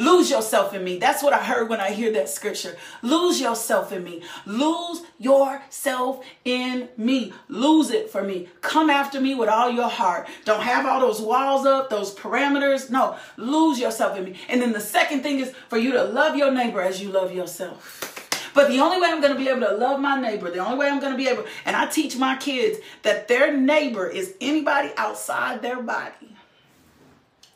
[0.00, 0.98] Lose yourself in me.
[0.98, 2.74] That's what I heard when I hear that scripture.
[3.02, 4.22] Lose yourself in me.
[4.46, 7.34] Lose yourself in me.
[7.48, 8.48] Lose it for me.
[8.62, 10.26] Come after me with all your heart.
[10.46, 12.88] Don't have all those walls up, those parameters.
[12.90, 14.36] No, lose yourself in me.
[14.48, 17.34] And then the second thing is for you to love your neighbor as you love
[17.34, 18.16] yourself.
[18.54, 20.78] But the only way I'm going to be able to love my neighbor, the only
[20.78, 24.34] way I'm going to be able, and I teach my kids that their neighbor is
[24.40, 26.36] anybody outside their body.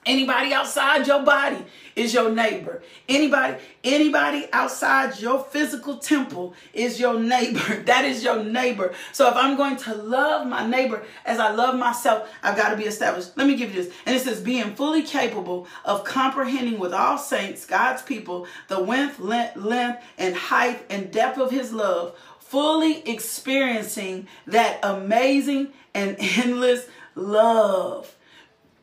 [0.07, 1.65] Anybody outside your body
[1.97, 2.83] is your neighbor.
[3.09, 7.83] Anybody, anybody outside your physical temple is your neighbor.
[7.95, 8.95] That is your neighbor.
[9.13, 12.77] So if I'm going to love my neighbor as I love myself, I've got to
[12.77, 13.37] be established.
[13.37, 13.95] Let me give you this.
[14.07, 19.19] And it says, being fully capable of comprehending with all saints, God's people, the width,
[19.19, 28.17] length, and height and depth of his love, fully experiencing that amazing and endless love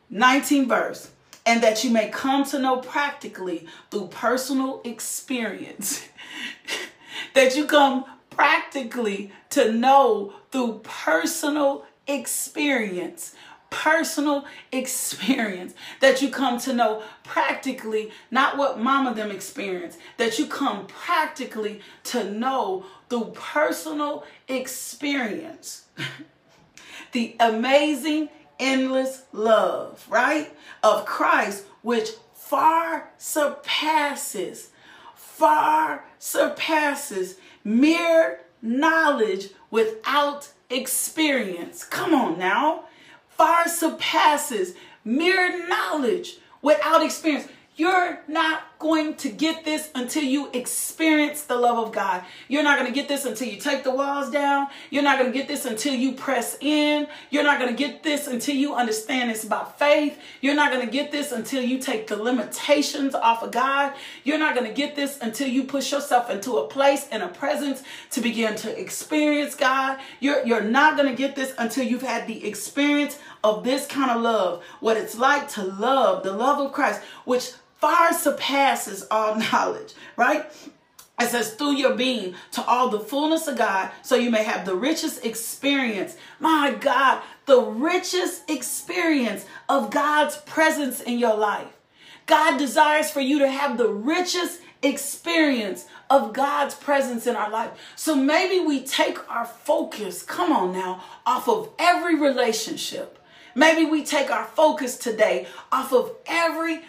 [0.09, 1.10] 19 verse
[1.45, 6.07] and that you may come to know practically through personal experience.
[7.33, 13.35] that you come practically to know through personal experience.
[13.69, 20.45] Personal experience that you come to know practically, not what mama them experienced, that you
[20.45, 25.85] come practically to know through personal experience.
[27.13, 28.27] the amazing
[28.61, 30.55] endless love, right?
[30.83, 34.69] Of Christ, which far surpasses,
[35.15, 41.83] far surpasses mere knowledge without experience.
[41.83, 42.85] Come on now.
[43.29, 47.47] Far surpasses mere knowledge without experience.
[47.77, 52.23] You're not going to get this until you experience the love of God.
[52.49, 54.67] You're not going to get this until you take the walls down.
[54.89, 57.07] You're not going to get this until you press in.
[57.29, 60.19] You're not going to get this until you understand it's about faith.
[60.41, 63.93] You're not going to get this until you take the limitations off of God.
[64.25, 67.29] You're not going to get this until you push yourself into a place and a
[67.29, 69.97] presence to begin to experience God.
[70.19, 74.11] You're, you're not going to get this until you've had the experience of this kind
[74.11, 79.35] of love, what it's like to love, the love of Christ, which far surpasses all
[79.51, 80.45] knowledge, right?
[81.19, 84.65] It says, through your being to all the fullness of God, so you may have
[84.65, 86.17] the richest experience.
[86.39, 91.67] My God, the richest experience of God's presence in your life.
[92.25, 97.71] God desires for you to have the richest experience of God's presence in our life.
[97.95, 103.20] So maybe we take our focus, come on now, off of every relationship.
[103.55, 106.81] Maybe we take our focus today off of every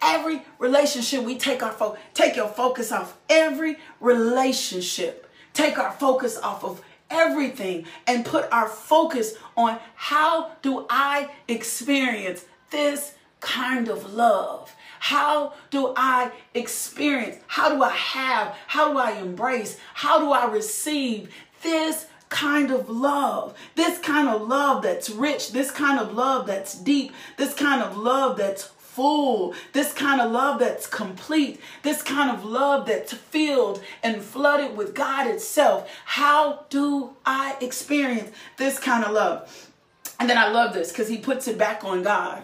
[0.00, 6.38] every relationship we take our focus take your focus off every relationship take our focus
[6.38, 6.80] off of
[7.10, 15.54] everything and put our focus on how do i experience this kind of love how
[15.70, 17.38] do I experience?
[17.46, 18.56] How do I have?
[18.66, 19.78] How do I embrace?
[19.94, 21.32] How do I receive
[21.62, 26.74] this kind of love, this kind of love that's rich, this kind of love that's
[26.74, 32.30] deep, this kind of love that's full, this kind of love that's complete, this kind
[32.30, 35.88] of love that's filled and flooded with God itself.
[36.04, 39.70] How do I experience this kind of love?
[40.18, 42.42] And then I love this because he puts it back on God.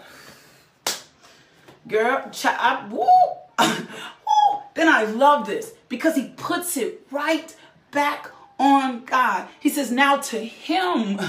[1.87, 3.05] Girl, child, woo,
[3.59, 4.59] woo.
[4.75, 7.53] Then I love this because he puts it right
[7.91, 9.47] back on God.
[9.59, 11.19] He says, now to him,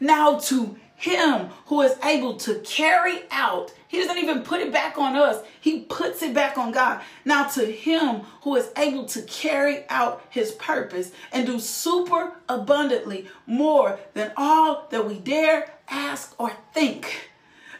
[0.00, 4.96] now to him who is able to carry out he doesn't even put it back
[4.96, 5.44] on us.
[5.60, 7.02] He puts it back on God.
[7.26, 13.28] Now to him who is able to carry out his purpose and do super abundantly
[13.46, 17.28] more than all that we dare ask or think.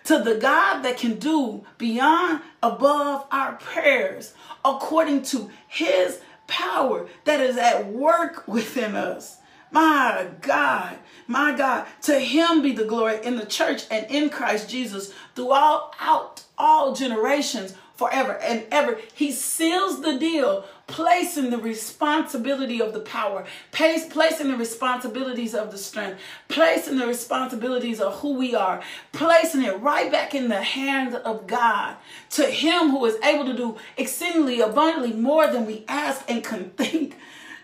[0.04, 4.34] To the God that can do beyond above our prayers
[4.66, 9.38] according to his power that is at work within us.
[9.70, 14.68] My God, my God, to him be the glory in the church and in Christ
[14.68, 18.98] Jesus throughout all generations forever and ever.
[19.14, 25.78] He seals the deal, placing the responsibility of the power, placing the responsibilities of the
[25.78, 31.14] strength, placing the responsibilities of who we are, placing it right back in the hands
[31.14, 31.96] of God.
[32.30, 36.70] To him who is able to do exceedingly abundantly more than we ask and can
[36.70, 37.16] think.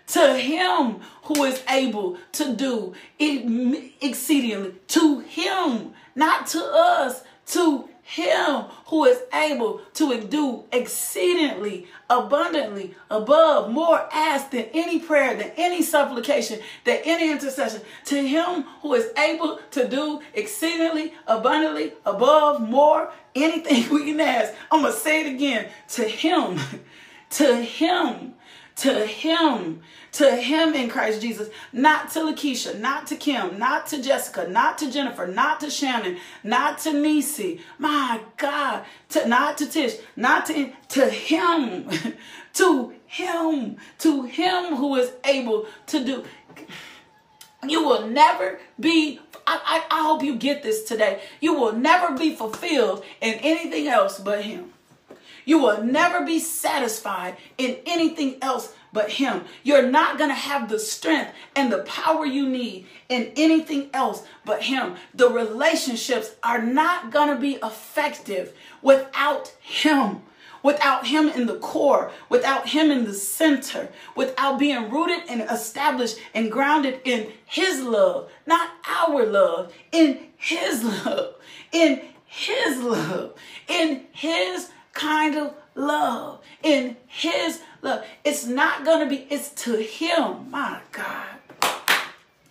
[0.09, 2.95] To him who is able to do
[4.01, 4.75] exceedingly.
[4.89, 13.71] To him not to us to him who is able to do exceedingly abundantly above
[13.71, 17.83] more ask than any prayer than any supplication than any intercession.
[18.07, 24.55] To him who is able to do exceedingly abundantly above more anything we can ask.
[24.73, 25.69] I'm gonna say it again.
[25.89, 26.59] To him
[27.31, 28.35] to him
[28.79, 29.81] to him
[30.13, 34.79] to him in Christ Jesus, not to Lakeisha, not to Kim, not to Jessica, not
[34.79, 37.61] to Jennifer, not to Shannon, not to Nisi.
[37.79, 41.89] My God, to not to Tish, not to to him,
[42.55, 46.25] to him, to him who is able to do.
[47.67, 49.21] You will never be.
[49.47, 51.23] I, I, I hope you get this today.
[51.41, 54.73] You will never be fulfilled in anything else but him.
[55.49, 59.45] You will never be satisfied in anything else but Him.
[59.63, 64.27] You're not going to have the strength and the power you need in anything else
[64.45, 64.97] but Him.
[65.15, 70.21] The relationships are not going to be effective without Him.
[70.61, 76.19] Without him in the core, without him in the center, without being rooted and established
[76.35, 81.37] and grounded in his love, not our love, in his love,
[81.71, 83.35] in his love,
[83.69, 84.69] in his
[84.99, 88.05] kind of love, in his love.
[88.25, 90.51] It's not going to be, it's to him.
[90.51, 91.39] My God.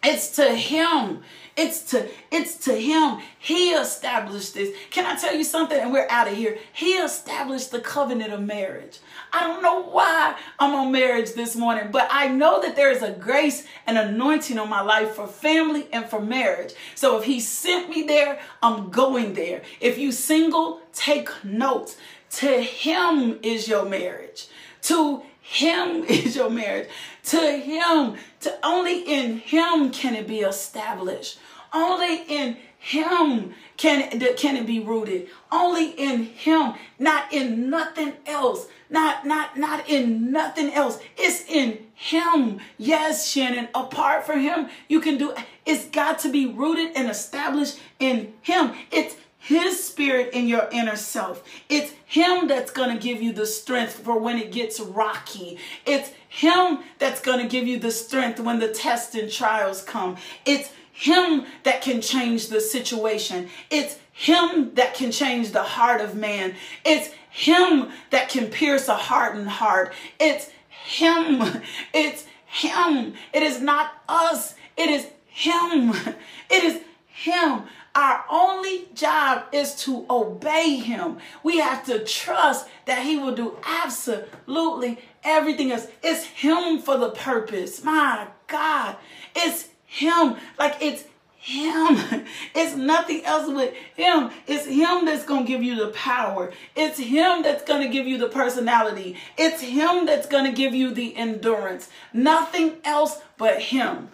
[0.03, 1.23] It's to him.
[1.57, 3.17] It's to it's to him.
[3.39, 4.73] He established this.
[4.91, 5.77] Can I tell you something?
[5.77, 6.59] And we're out of here.
[6.71, 8.99] He established the covenant of marriage.
[9.33, 13.01] I don't know why I'm on marriage this morning, but I know that there is
[13.01, 16.73] a grace and anointing on my life for family and for marriage.
[16.93, 19.63] So if he sent me there, I'm going there.
[19.81, 21.97] If you single, take notes.
[22.31, 24.47] To him is your marriage.
[24.83, 26.89] To him is your marriage.
[27.25, 31.39] To him, to only in him can it be established.
[31.73, 35.27] Only in him can, can it be rooted.
[35.51, 38.67] Only in him, not in nothing else.
[38.89, 40.99] Not, not, not in nothing else.
[41.17, 42.59] It's in him.
[42.77, 43.67] Yes, Shannon.
[43.75, 45.33] Apart from him, you can do
[45.65, 48.73] it's got to be rooted and established in him.
[48.89, 49.17] It's
[49.47, 51.41] his spirit in your inner self.
[51.69, 55.57] It's him that's going to give you the strength for when it gets rocky.
[55.85, 60.17] It's him that's going to give you the strength when the tests and trials come.
[60.45, 63.47] It's him that can change the situation.
[63.69, 66.55] It's him that can change the heart of man.
[66.83, 69.93] It's him that can pierce a hardened heart.
[70.19, 71.41] It's him.
[71.93, 73.13] It's him.
[73.31, 74.55] It is not us.
[74.75, 75.93] It is him.
[76.49, 77.63] It is him.
[77.97, 81.17] Our only job is to obey him.
[81.41, 85.87] We have to trust that he will do absolutely everything else.
[86.03, 87.83] It's him for the purpose.
[87.83, 88.97] My God.
[89.35, 90.35] It's him.
[90.59, 91.05] Like it's
[91.37, 91.97] him.
[92.53, 94.29] It's nothing else but him.
[94.45, 96.51] It's him that's going to give you the power.
[96.75, 99.17] It's him that's going to give you the personality.
[99.37, 101.89] It's him that's going to give you the endurance.
[102.13, 104.09] Nothing else but him.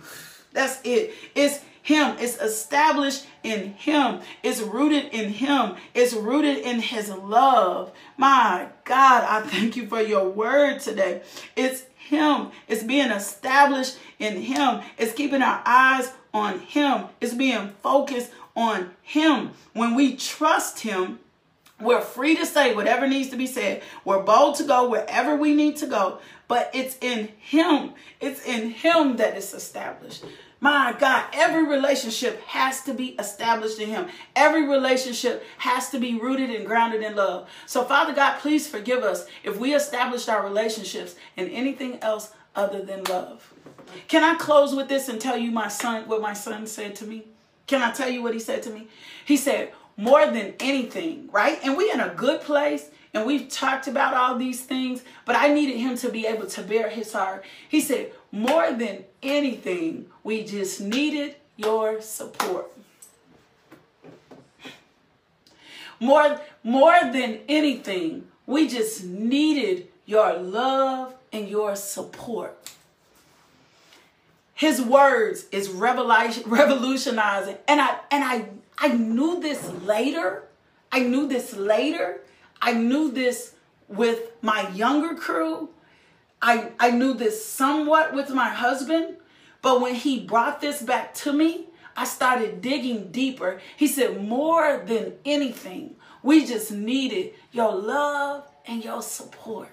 [0.53, 1.13] That's it.
[1.35, 2.15] It's him.
[2.17, 4.21] It's established in him.
[4.41, 5.75] It's rooted in him.
[5.93, 7.91] It's rooted in his love.
[8.17, 11.21] My God, I thank you for your word today.
[11.55, 12.51] It's him.
[12.67, 14.81] It's being established in him.
[14.97, 17.05] It's keeping our eyes on him.
[17.21, 19.51] It's being focused on him.
[19.73, 21.19] When we trust him,
[21.81, 23.81] we're free to say whatever needs to be said.
[24.05, 26.19] We're bold to go wherever we need to go.
[26.47, 27.93] But it's in him.
[28.21, 30.23] It's in him that it's established.
[30.63, 34.07] My God, every relationship has to be established in Him.
[34.33, 37.49] Every relationship has to be rooted and grounded in love.
[37.65, 42.81] So, Father God, please forgive us if we established our relationships in anything else other
[42.81, 43.53] than love.
[44.07, 47.05] Can I close with this and tell you my son what my son said to
[47.05, 47.25] me?
[47.67, 48.87] Can I tell you what he said to me?
[49.25, 51.59] He said, more than anything, right?
[51.63, 55.47] And we're in a good place and we've talked about all these things, but I
[55.49, 57.45] needed him to be able to bare his heart.
[57.69, 62.71] He said, more than anything, we just needed your support.
[65.99, 72.57] More, more than anything, we just needed your love and your support.
[74.55, 75.69] His words is
[76.45, 77.57] revolutionizing.
[77.67, 78.45] And I and I
[78.77, 80.43] I knew this later.
[80.91, 82.21] I knew this later.
[82.61, 83.55] I knew this
[83.87, 85.69] with my younger crew.
[86.41, 89.17] I, I knew this somewhat with my husband,
[89.61, 93.61] but when he brought this back to me, I started digging deeper.
[93.77, 99.69] He said, More than anything, we just needed your love and your support.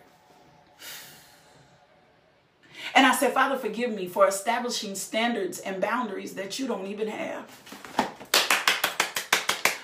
[2.95, 7.09] And I said, Father, forgive me for establishing standards and boundaries that you don't even
[7.09, 8.10] have.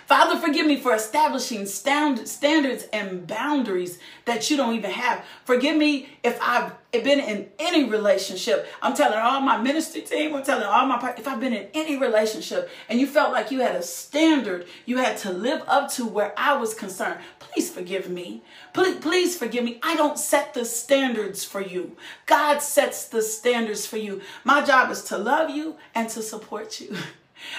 [0.07, 5.25] Father, forgive me for establishing standards and boundaries that you don't even have.
[5.45, 8.69] Forgive me if I've been in any relationship.
[8.81, 11.97] I'm telling all my ministry team, I'm telling all my, if I've been in any
[11.97, 16.07] relationship and you felt like you had a standard you had to live up to
[16.07, 18.43] where I was concerned, please forgive me.
[18.75, 19.81] Please, please forgive me.
[19.83, 21.97] I don't set the standards for you.
[22.27, 24.23] God sets the standards for you.
[24.45, 26.97] My job is to love you and to support you.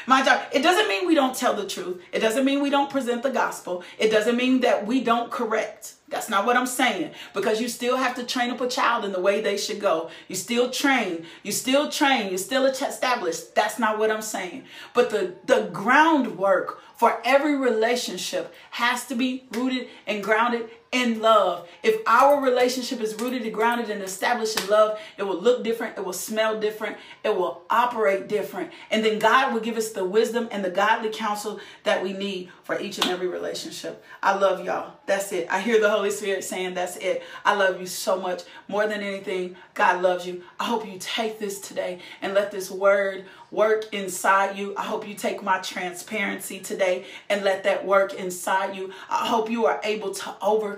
[0.06, 2.02] My job, it doesn't mean we don't tell the truth.
[2.12, 3.84] It doesn't mean we don't present the gospel.
[3.98, 5.96] It doesn't mean that we don't correct.
[6.10, 7.12] That's not what I'm saying.
[7.34, 10.10] Because you still have to train up a child in the way they should go.
[10.28, 11.26] You still train.
[11.44, 12.32] You still train.
[12.32, 13.40] You still establish.
[13.40, 14.64] That's not what I'm saying.
[14.94, 21.68] But the, the groundwork for every relationship has to be rooted and grounded in love.
[21.84, 25.98] If our relationship is rooted and grounded and established in love, it will look different,
[25.98, 28.72] it will smell different, it will operate different.
[28.90, 32.50] And then God will give us the wisdom and the godly counsel that we need
[32.64, 34.04] for each and every relationship.
[34.24, 34.94] I love y'all.
[35.06, 35.48] That's it.
[35.50, 37.24] I hear the Holy Spirit saying, That's it.
[37.44, 38.44] I love you so much.
[38.68, 40.44] More than anything, God loves you.
[40.60, 44.74] I hope you take this today and let this word work inside you.
[44.76, 48.92] I hope you take my transparency today and let that work inside you.
[49.10, 50.77] I hope you are able to overcome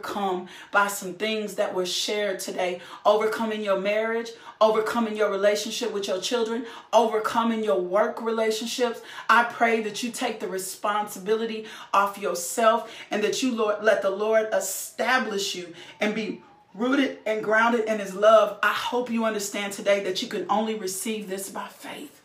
[0.72, 2.82] by some things that were shared today.
[3.06, 4.30] Overcoming your marriage,
[4.60, 9.02] overcoming your relationship with your children, overcoming your work relationships.
[9.30, 14.10] I pray that you take the responsibility off yourself and that you Lord let the
[14.10, 16.42] Lord establish you and be
[16.74, 18.58] rooted and grounded in his love.
[18.64, 22.19] I hope you understand today that you can only receive this by faith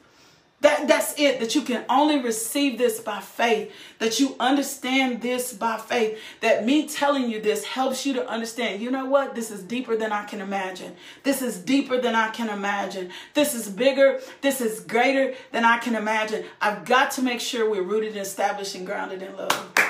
[0.64, 5.52] That, that's it, that you can only receive this by faith, that you understand this
[5.52, 9.34] by faith, that me telling you this helps you to understand, you know what?
[9.34, 10.96] This is deeper than I can imagine.
[11.22, 13.10] This is deeper than I can imagine.
[13.34, 14.20] This is bigger.
[14.40, 16.46] This is greater than I can imagine.
[16.62, 19.83] I've got to make sure we're rooted, and established, and grounded in love.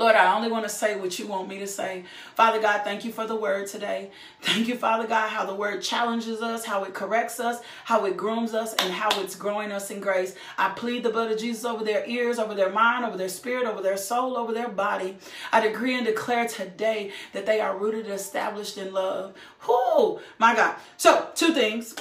[0.00, 2.04] Lord, I only want to say what you want me to say.
[2.34, 4.10] Father God, thank you for the word today.
[4.40, 8.16] Thank you, Father God, how the word challenges us, how it corrects us, how it
[8.16, 10.34] grooms us, and how it's growing us in grace.
[10.56, 13.66] I plead the blood of Jesus over their ears, over their mind, over their spirit,
[13.66, 15.18] over their soul, over their body.
[15.52, 19.34] I decree and declare today that they are rooted and established in love.
[19.68, 20.76] Whoo, my God.
[20.96, 21.94] So, two things.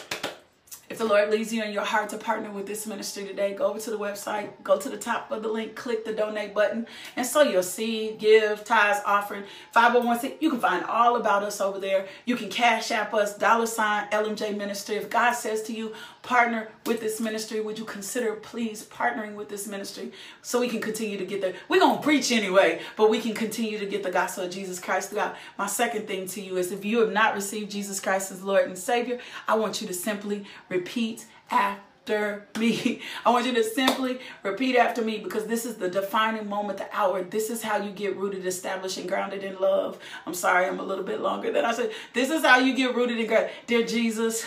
[0.89, 3.67] If the Lord leads you in your heart to partner with this ministry today, go
[3.67, 6.87] over to the website, go to the top of the link, click the donate button,
[7.15, 9.43] and sow your seed, give, tithes, offering,
[9.75, 10.37] 501c.
[10.39, 12.07] You can find all about us over there.
[12.25, 14.95] You can cash app us, dollar sign LMJ Ministry.
[14.95, 15.93] If God says to you,
[16.30, 20.11] partner with this ministry, would you consider please partnering with this ministry
[20.43, 21.55] so we can continue to get there?
[21.67, 24.80] We're going to preach anyway, but we can continue to get the gospel of Jesus
[24.80, 25.36] Christ throughout.
[25.57, 28.67] My second thing to you is if you have not received Jesus Christ as Lord
[28.67, 29.17] and Savior,
[29.47, 33.01] I want you to simply repeat after me.
[33.25, 36.95] I want you to simply repeat after me because this is the defining moment, the
[36.95, 37.23] hour.
[37.23, 39.97] This is how you get rooted, established, and grounded in love.
[40.27, 41.91] I'm sorry, I'm a little bit longer than I said.
[42.13, 43.49] This is how you get rooted and grounded.
[43.65, 44.45] Dear Jesus,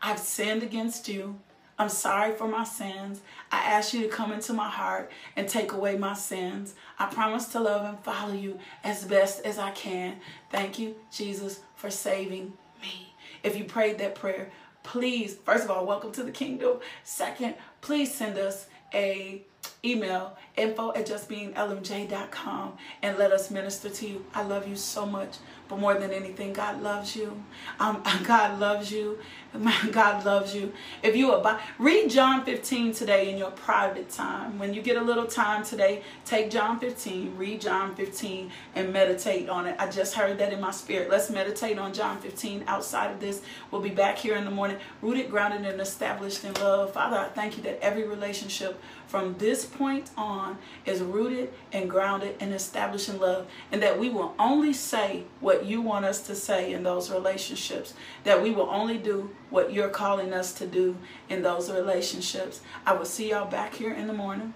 [0.00, 1.38] I've sinned against you.
[1.78, 3.20] I'm sorry for my sins.
[3.52, 6.74] I ask you to come into my heart and take away my sins.
[6.98, 10.16] I promise to love and follow you as best as I can.
[10.50, 13.14] Thank you, Jesus, for saving me.
[13.44, 14.50] If you prayed that prayer,
[14.82, 16.78] please, first of all, welcome to the kingdom.
[17.04, 19.42] Second, please send us a
[19.84, 22.72] email info at justbeinglmj.com
[23.02, 24.24] and let us minister to you.
[24.34, 25.36] I love you so much.
[25.68, 27.42] But more than anything, God loves you.
[27.78, 29.18] Um, God loves you.
[29.92, 30.72] God loves you.
[31.02, 34.58] If you abide, read John 15 today in your private time.
[34.58, 39.48] When you get a little time today, take John 15, read John 15, and meditate
[39.48, 39.76] on it.
[39.78, 41.10] I just heard that in my spirit.
[41.10, 43.42] Let's meditate on John 15 outside of this.
[43.70, 46.92] We'll be back here in the morning, rooted, grounded, and established in love.
[46.92, 48.78] Father, I thank you that every relationship
[49.08, 54.08] from this point on is rooted and grounded and established in love, and that we
[54.10, 57.94] will only say what you want us to say in those relationships,
[58.24, 60.96] that we will only do what you're calling us to do
[61.28, 62.60] in those relationships.
[62.86, 64.52] I will see y'all back here in the morning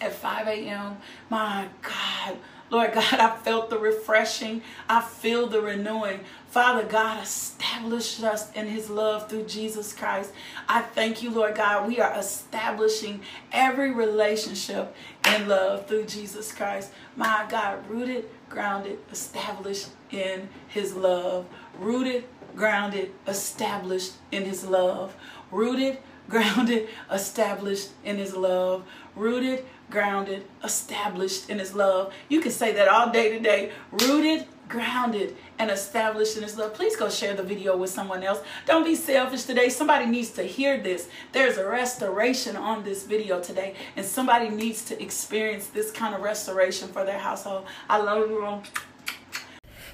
[0.00, 0.98] at 5 a.m.
[1.28, 2.38] My God.
[2.72, 4.62] Lord God, I felt the refreshing.
[4.88, 6.20] I feel the renewing.
[6.48, 10.32] Father God, established us in his love through Jesus Christ.
[10.68, 11.86] I thank you, Lord God.
[11.86, 13.20] We are establishing
[13.52, 14.94] every relationship
[15.28, 16.90] in love through Jesus Christ.
[17.14, 21.46] My God, rooted, grounded, established in his love.
[21.78, 22.24] Rooted,
[22.56, 25.14] grounded, established in his love.
[25.50, 25.98] Rooted,
[26.28, 28.84] grounded, established in his love.
[29.14, 32.12] Rooted, grounded, established in his love.
[32.28, 33.70] You can say that all day today.
[33.92, 36.72] Rooted, grounded, and established in his love.
[36.72, 38.40] Please go share the video with someone else.
[38.66, 39.68] Don't be selfish today.
[39.68, 41.08] Somebody needs to hear this.
[41.32, 46.22] There's a restoration on this video today, and somebody needs to experience this kind of
[46.22, 47.66] restoration for their household.
[47.88, 48.62] I love you all.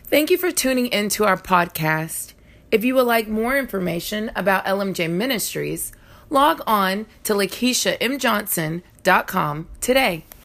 [0.05, 2.35] Thank you for tuning into our podcast.
[2.71, 5.91] If you would like more information about LMJ Ministries,
[6.31, 8.83] log on to LakeishaMJohnson.com
[9.81, 10.29] today.